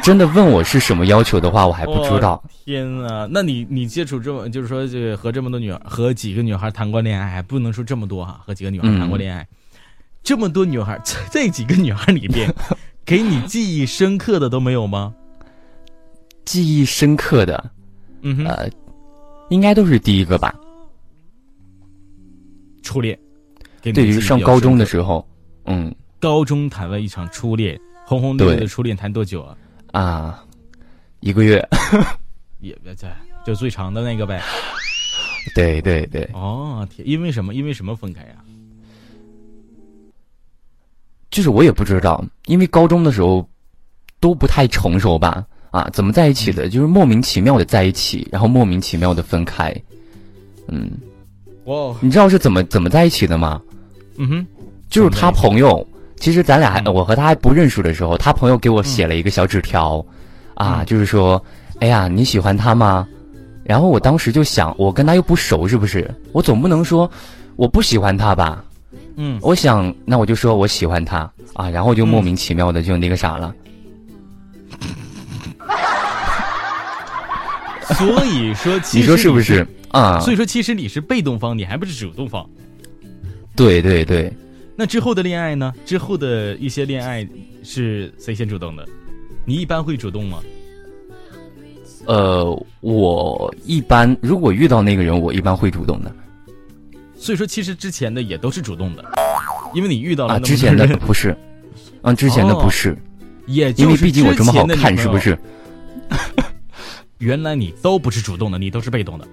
[0.03, 2.33] 真的问我是什么要求的话，我还不知道。
[2.33, 9.47] 哦天啊，那你你接触这么，就是说这个和这么多女孩和几个女孩谈过恋爱，不能说这么多哈，和几个女孩谈过恋爱，
[10.23, 12.53] 这么多女孩，这这几个女孩里边，
[13.05, 15.13] 给你记忆深刻的都没有吗？
[16.43, 17.71] 记忆深刻的，
[18.45, 18.69] 呃，
[19.49, 20.53] 应该都是第一个吧？
[22.83, 23.17] 初恋，
[23.81, 25.25] 对于上高中的时候，
[25.67, 29.57] 嗯高中谈了一场初恋，轰轰烈烈的初恋谈多久啊？
[29.91, 30.43] 啊，
[31.19, 31.63] 一个月。
[32.59, 33.15] 也别在，
[33.45, 34.41] 就最长的那个呗。
[35.53, 37.53] 对对对，哦，天，因为什么？
[37.53, 38.35] 因为什么分开呀、
[41.29, 43.47] 就是我也不知道，因为高中的时候
[44.19, 45.45] 都不太成熟吧？
[45.69, 46.67] 啊，怎么在一起的？
[46.67, 49.71] 就是莫名其妙的在一起，然后莫名其妙的分开。
[50.67, 50.91] 嗯，
[51.65, 53.61] 哇，你知道是怎么怎么在一起的吗？
[54.17, 54.47] 嗯哼，
[54.89, 55.85] 就是他朋友，
[56.19, 60.03] 其实咱俩还嗯我和他还不认识的时候，他朋友给我写了一个小纸条，
[60.55, 61.43] 啊，嗯就是说，
[61.79, 63.07] 哎呀，你喜欢他吗？
[63.63, 66.09] 然后我当时就想，我跟他又不熟，是不是？
[66.31, 67.09] 我总不能说
[67.57, 68.63] 我不喜欢他吧？
[69.17, 73.53] 嗯，我想，那我就说我喜欢他啊，然后就莫名其妙的就那个啥了。
[77.97, 79.67] 所以说，其你实说是不是？
[79.91, 80.19] 啊？
[80.19, 82.47] 所以说，其实你是被动方，你还不是主动方。
[83.55, 84.31] 对对对，
[84.79, 85.73] 那之后的恋爱呢？
[85.85, 87.27] 之后的一些恋爱
[87.63, 88.87] 是谁先主动的？
[89.43, 90.39] 你一般会主动吗？
[92.05, 96.15] 呃，我一般如果遇到那个人，我一般会主动的
[97.17, 99.03] 所以说，其实之前的也都是主动的，
[99.73, 100.39] 因为你遇到了啊。
[100.39, 101.35] 之前的，不是，
[102.03, 102.95] 嗯，之前的哦不是，
[103.47, 105.17] 也是因为毕竟我这么好看，是不？
[105.17, 105.35] 是？
[107.17, 109.27] 原来你都不是主动的，你都是被动的。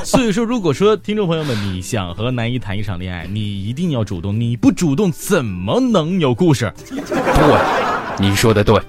[0.04, 6.72] 所以说，如果说听众朋友们你想和男一谈一场恋爱，你一定要主动，你不主动怎么能有故事？
[6.88, 8.80] 对，你说的对，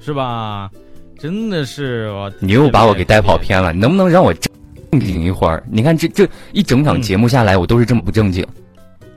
[0.00, 0.70] 是吧？
[1.18, 5.64] 真的是我，你又把我给带跑偏了，你能不能让我正经一会儿？
[5.70, 8.46] 你看这这一整场节目下来，我都是这么不正经。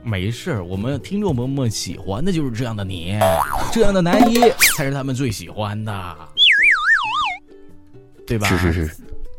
[0.02, 3.18] 没事儿，我们听众朋友们喜欢的就是这样的你，
[3.70, 4.40] 这样的男一
[4.74, 6.16] 才是他们最喜欢的，
[8.26, 8.48] 对吧？
[8.48, 8.90] 是是是，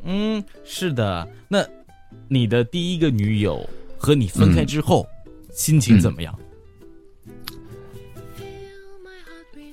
[0.03, 1.27] 嗯，是的。
[1.47, 1.65] 那
[2.27, 5.07] 你的第一个女友和你分开之后，
[5.53, 6.37] 心情怎么样？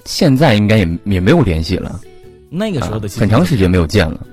[0.05, 2.01] 现在应该也也没有联系了，
[2.49, 4.27] 那个时候的啊、很长时间没有见了。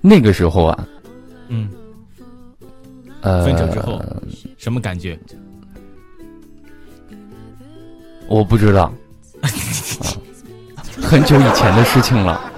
[0.00, 0.88] 那个时候啊，
[1.46, 1.70] 嗯，
[3.20, 4.02] 呃，分手之后
[4.58, 5.16] 什么感觉？
[8.28, 8.92] 我不知道，
[9.42, 9.46] 啊
[11.00, 12.51] 很久以前的事情了，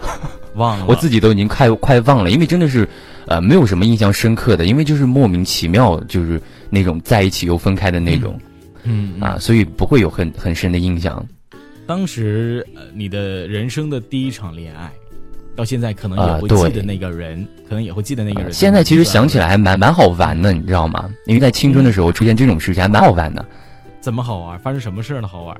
[0.55, 0.87] 忘了。
[0.89, 2.89] 我自己都已经快快忘了，因为真的是，
[3.27, 6.41] 呃，没有什么印象深刻的，因为就是莫名其妙，就是
[6.71, 8.39] 那种在一起又分开的那种、
[8.83, 11.25] 嗯啊，所以不会有很很深的印象。
[11.87, 14.91] 当时呃，你的人生的第一场恋爱，
[15.55, 18.53] 到现在可能啊也会记得那个人，可能也会记得那个人。
[18.53, 21.11] 现在其实想起来还蛮蛮好玩的，你知道吗？
[21.27, 23.45] 因为在青春的时候出现这种事情还蛮好玩的
[24.01, 24.59] 怎么好玩？
[24.59, 25.29] 发生什么事儿了？
[25.29, 25.57] 好玩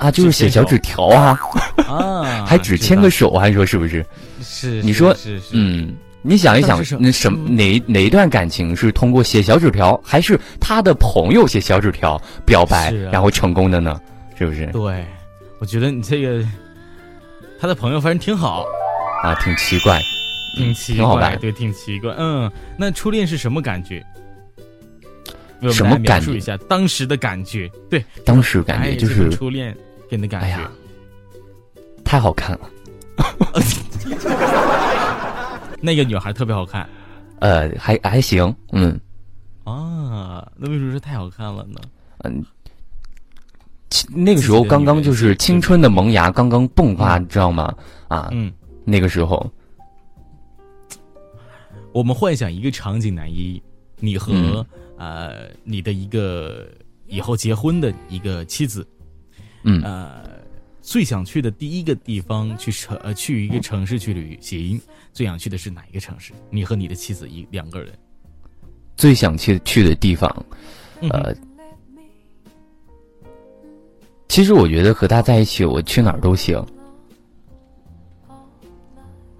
[0.00, 1.38] 啊，就是写小纸条啊，
[1.86, 2.44] 啊？
[2.48, 4.04] 还只牵个手，还说是不是？
[4.42, 14.00] 是，你说是是，嗯，你想一想那什么哪哪一段感情是通过写小纸条，还是他的朋友写小纸条表白，啊然后成功的呢？
[14.38, 14.64] 是不是？
[14.68, 15.04] 对，
[15.58, 16.42] 我觉得你这个
[17.60, 18.64] 他的朋友反正挺好，
[19.22, 20.00] 啊，挺奇怪，
[20.56, 20.96] 嗯挺奇。
[20.96, 22.14] 怪对，挺奇怪。
[22.16, 24.02] 嗯，那初恋是什么感觉？
[25.72, 27.70] 什么感觉述一下当时的感觉。
[27.90, 29.76] 对，当时感觉就是初恋
[30.10, 30.46] 给你的感觉。
[30.46, 30.70] 哎呀
[32.04, 32.68] 太好看了，
[35.80, 36.88] 那个女孩特别好看
[37.38, 38.98] 呃，还还行，嗯
[39.62, 41.80] 啊，那为什么说太好看了呢？
[42.24, 42.44] 嗯。
[44.08, 47.74] 那个时候刚刚就是青春的萌芽刚刚迸发，你知道吗？
[48.08, 48.52] 啊，嗯，
[48.84, 49.48] 那个时候，
[51.92, 53.60] 我们幻想一个场景，男一，
[53.98, 54.64] 你和、嗯
[54.96, 56.68] 呃你的一个
[57.06, 58.86] 以后结婚的一个妻子，
[59.62, 60.22] 嗯，呃，
[60.80, 64.80] 最想去的第一个地方去城呃去一个城市去旅行，
[65.12, 66.32] 最想去的是哪一个城市？
[66.50, 67.92] 你和你的妻子一两个人，
[68.96, 70.46] 最想去去的地方，
[71.00, 71.34] 嗯呃，
[74.28, 76.64] 其实我觉得和他在一起，我去哪儿都行。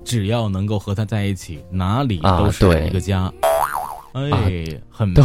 [0.05, 3.33] 只要能够和他在一起，哪里啊都是对一个家。
[4.13, 5.23] 哎，很对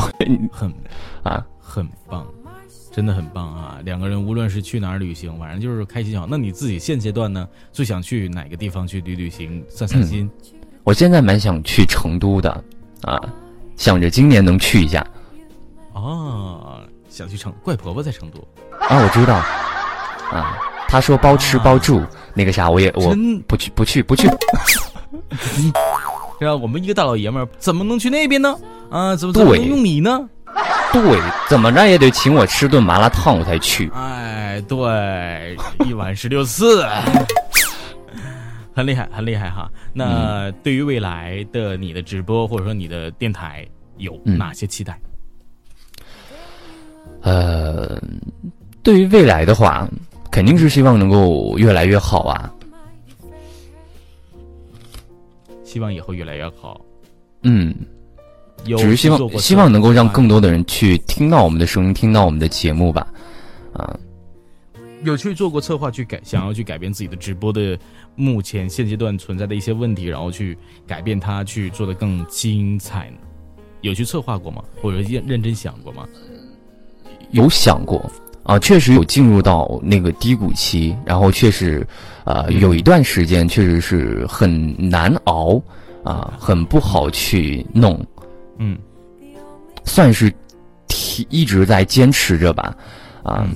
[0.51, 0.71] 很
[1.23, 2.27] 啊，很棒，
[2.95, 3.77] 真的很棒啊！
[3.83, 6.25] 两个人无论是去哪儿旅行，反正就是开心就好。
[6.29, 10.29] 那你自己现阶段呢，最想去哪个地方去旅旅行、散散心？
[10.85, 12.49] 我现在蛮想去成都的
[13.01, 13.21] 啊，
[13.75, 15.05] 想着今年能去一下
[15.91, 16.79] 哦，
[17.09, 18.39] 想去成怪婆婆在成都，
[18.79, 19.03] 啊。
[19.03, 19.35] 我知道
[20.31, 22.01] 啊，他说包吃包住，
[22.33, 24.29] 那个啥，我也我真不去不去不去。
[26.39, 26.55] 是啊？
[26.55, 28.57] 我们一个大老爷们儿怎么能去那边呢？
[28.89, 30.29] 啊，怎么怎么能用你呢？
[30.93, 33.89] 对，怎么着也得请我吃顿麻辣烫我才去。
[33.93, 36.85] 哎，对，一碗十六四，
[38.73, 39.69] 很厉害，很厉害哈。
[39.93, 44.99] 那对于未来的你的直播或者说你的电台有嗯哪些期待？
[47.21, 48.01] 呃，
[48.83, 49.87] 对于未来的话，
[50.31, 52.51] 肯定是希望能够越来越好啊。
[55.63, 56.79] 希望以后越来越好。
[57.43, 57.75] 嗯，
[58.65, 63.07] 有只是希望希望能够让更多的人去听到我们的声音，听到我们的节目吧。
[63.73, 63.97] 啊，
[65.03, 67.77] 有去做过策划，去改想要去改变自己的直播的
[68.15, 70.57] 目前现阶段存在的一些问题，然后去
[70.87, 73.17] 改变它，去做的更精彩呢？
[73.81, 74.63] 有去策划过吗？
[74.81, 76.07] 或者认认真想过吗？
[77.31, 78.09] 有想过
[78.43, 81.85] 啊，确实有进入到那个低谷期，然后确实，
[82.23, 85.61] 呃，有一段时间确实是很难熬
[86.03, 87.99] 啊，很不好去弄，
[88.57, 88.77] 嗯。
[89.83, 90.33] 算是
[90.87, 92.75] 提一直在坚持着吧，
[93.23, 93.55] 啊，嗯。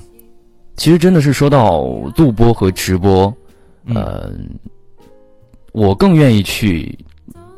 [0.75, 1.81] 其实真的是说到
[2.15, 3.33] 录播和直播，
[3.85, 3.95] 嗯。
[3.95, 4.31] 呃，
[5.71, 6.97] 我更愿意去。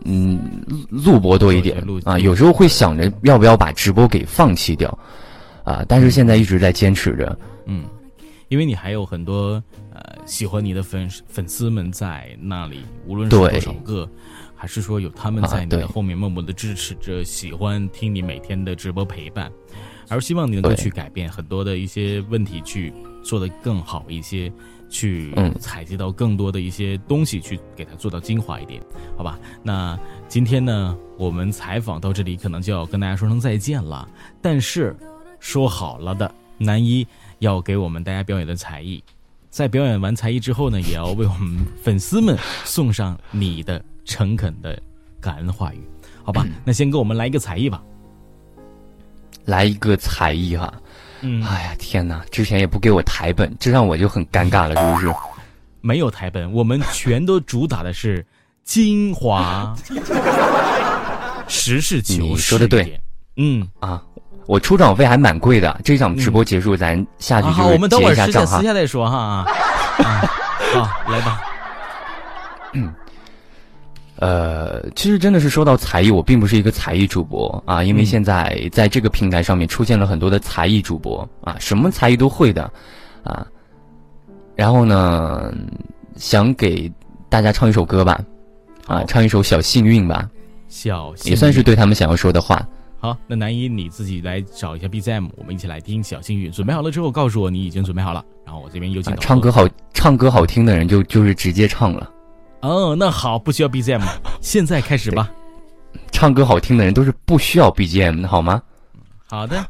[0.04, 0.42] 嗯，
[0.90, 4.90] 录播多一点啊，有时候会想着要不要把直播给放弃掉，
[5.64, 7.38] 啊，但是现在一直在坚持着，
[7.68, 7.84] 嗯，
[8.48, 9.62] 因为你还有很多
[9.94, 14.10] 呃喜欢你的粉粉丝们在那里，无论是多少个，
[14.62, 19.52] 还是说有他们在你的后面默默的支持着，喜欢听你每天的直播陪伴，
[20.08, 22.94] 而希望你能够去改变很多的一些问题，去
[23.24, 24.54] 做得更好一些，
[24.88, 28.80] 去嗯采集到更多的一些东西，去给它做到精华一点，
[29.18, 29.40] 好吧？
[29.64, 34.08] 那今天呢，我们采访到这里，可能就要跟大家说声再见了。
[34.44, 34.96] 但是
[35.40, 37.08] 说好了的，男一
[37.40, 39.04] 要给我们大家表演的才艺，
[39.50, 44.80] 在表演完才艺之后呢，也要为我们粉丝们送上你的诚恳的
[45.20, 45.82] 感恩话语，
[46.24, 46.46] 好吧？
[46.66, 47.82] 那先给我们来一个才艺吧。
[49.46, 50.72] 来一个才艺哈。
[51.22, 52.24] 嗯，哎呀，天哪！
[52.32, 55.16] 之前也不给我台本，这让我就很尴尬了，是不是？
[55.82, 58.26] 没有台本，我们全都主打的是
[58.64, 59.76] 精华，
[61.48, 62.22] 实事求是。
[62.22, 63.00] 你说的对。
[63.38, 64.02] 嗯，啊，
[64.46, 65.80] 我出场费还蛮贵的。
[65.84, 68.58] 这场直播结束，咱下去就是我们等会结儿私下一下账哈。
[68.58, 69.46] 私下再说哈啊。
[70.04, 70.22] 啊
[70.74, 71.42] 好，来吧。
[74.22, 82.72] 呃，其实真的是说到才艺，我并不是一个才艺主播啊，因为嗯现在在这个平台上面出现了很多的才艺主播啊，什么才艺都会的
[83.24, 83.48] 啊。
[84.56, 85.52] 然后呢，
[86.18, 86.92] 想给
[87.30, 88.22] 大家唱一首歌吧，
[88.86, 90.30] 啊，唱一首《小幸运》吧，
[90.68, 92.64] 小幸也算是对他们想要说的话。
[93.00, 96.52] 好，那南一你自己来找一下 BGM，我们一起来听小幸运。
[96.52, 102.08] 准备好了之后告诉我你已经准备好了，然后我这边有请啊唱歌好，唱歌好听的人就就是直接唱了，
[102.62, 104.02] 哦，那好，不需要 BGM，
[104.42, 105.30] 现在开始吧。
[106.12, 108.62] 唱歌好听的人都是不需要 BGM 的好吗？
[109.28, 109.66] 好的，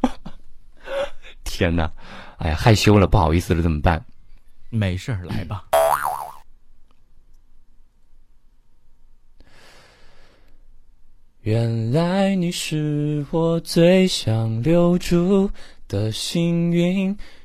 [1.44, 1.90] 天哪，
[2.38, 4.04] 哎呀，害羞了，不好意思了，怎么办？
[4.70, 5.66] 没事儿，来吧。
[11.42, 15.50] 原来你是我最想留住
[15.88, 17.18] 的幸运，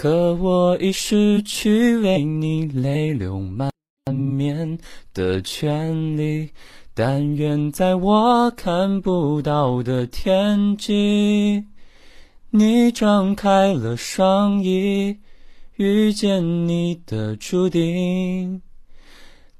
[0.00, 3.68] 可我已失去为你泪流满
[4.14, 4.78] 面
[5.12, 6.50] 的权利，
[6.94, 11.64] 但愿在我看不到的天际，
[12.50, 15.18] 你张开了双翼。
[15.74, 18.62] 遇见你的注定，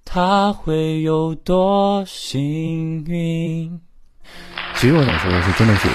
[0.05, 3.80] 他会有多幸运？
[4.76, 5.89] 其实我想说的是，真的是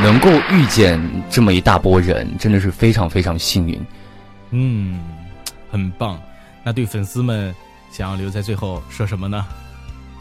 [0.00, 3.80] 能够遇见这么一大波人，真的是非常非常幸运。
[4.50, 5.00] 嗯，
[5.70, 6.18] 很棒。
[6.64, 7.54] 那对粉丝们
[7.90, 9.44] 想要留在最后说什么呢？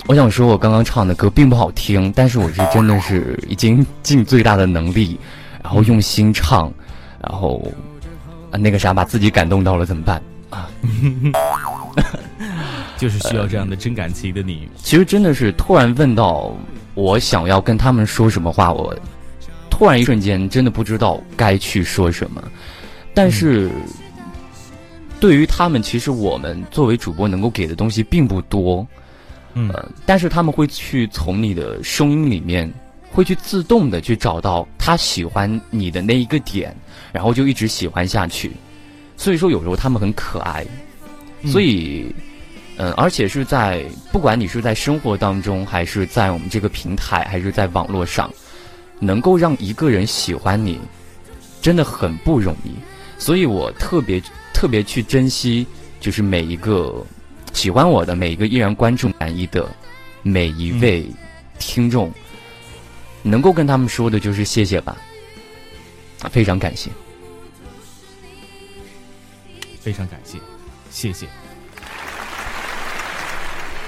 [0.07, 5.19] 我想说，我刚刚唱的歌并不好听，但是我是真的是已经尽最大的能力，
[5.61, 6.73] 然后用心唱，
[7.21, 7.63] 然后
[8.49, 10.19] 啊那个啥，把自己感动到了，怎么办
[10.49, 10.67] 啊？
[12.97, 14.67] 就是需要这样的真感情的你。
[14.77, 16.51] 其实真的是突然问到
[16.93, 18.95] 我想要跟他们说什么话，我
[19.81, 22.43] 突然一瞬间真的不知道该去说什么。
[23.15, 23.67] 但是
[25.19, 28.85] 对于他们，其实我们作为主播能够给的东西并不多。
[29.55, 29.73] 嗯，
[30.05, 32.71] 但是他们会去从你的声音里面，
[33.09, 36.75] 会去自动的去找到他喜欢你的那一个点，
[37.11, 38.51] 然后就一直喜欢下去。
[39.17, 40.63] 所以说，有时候他们很可爱。
[41.47, 42.05] 所以，
[42.77, 48.31] 嗯，而且是在不管你是在生活当中，还是在我们这个平台，还是在网络上，
[49.01, 50.79] 能够让一个人喜欢你，
[51.61, 52.71] 真的很不容易。
[53.17, 54.23] 所以我特别
[54.53, 55.67] 特别去珍惜，
[55.99, 57.05] 就是每一个。
[57.53, 59.69] 喜欢我的每一个依然关注满意的
[60.23, 61.05] 每一位
[61.59, 62.09] 听众，
[63.23, 64.95] 能够跟他们说的就是谢谢吧，
[66.31, 66.89] 非常感谢，
[69.81, 70.37] 非常感谢，
[70.89, 71.27] 谢谢。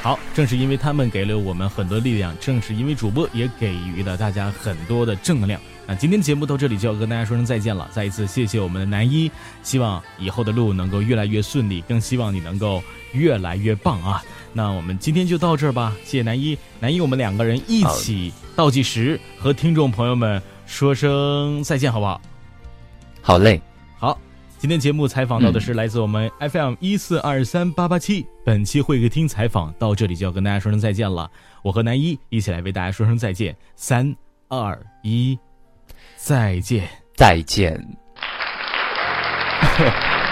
[0.04, 5.58] 好，正是因为他们给了我们很多力量，正是因为主播也给予了大家很多的正能量。
[5.88, 9.32] 那今天节目到这里就要跟大家说声再见了，再一次谢谢我们的南一，
[9.62, 12.84] 希望以后的路能够越来越顺利，更希望你能够
[13.14, 14.22] 越来越棒啊！
[14.52, 22.20] 那我们今天就到这儿吧，谢谢南一，南一，我们两个人一起倒计时，和听众朋友们说声再见，好不好？
[23.22, 23.62] 好嘞，
[23.98, 24.20] 好，
[24.64, 31.30] 今天节目采访到的是来自我们 FM 一四二三八八七，本期会客厅采访到这里就要跟大家说声再见了，
[31.64, 34.16] 我和南一一起来为大家说声再见，三
[34.48, 35.38] 二一。
[36.16, 37.78] 再见，再见。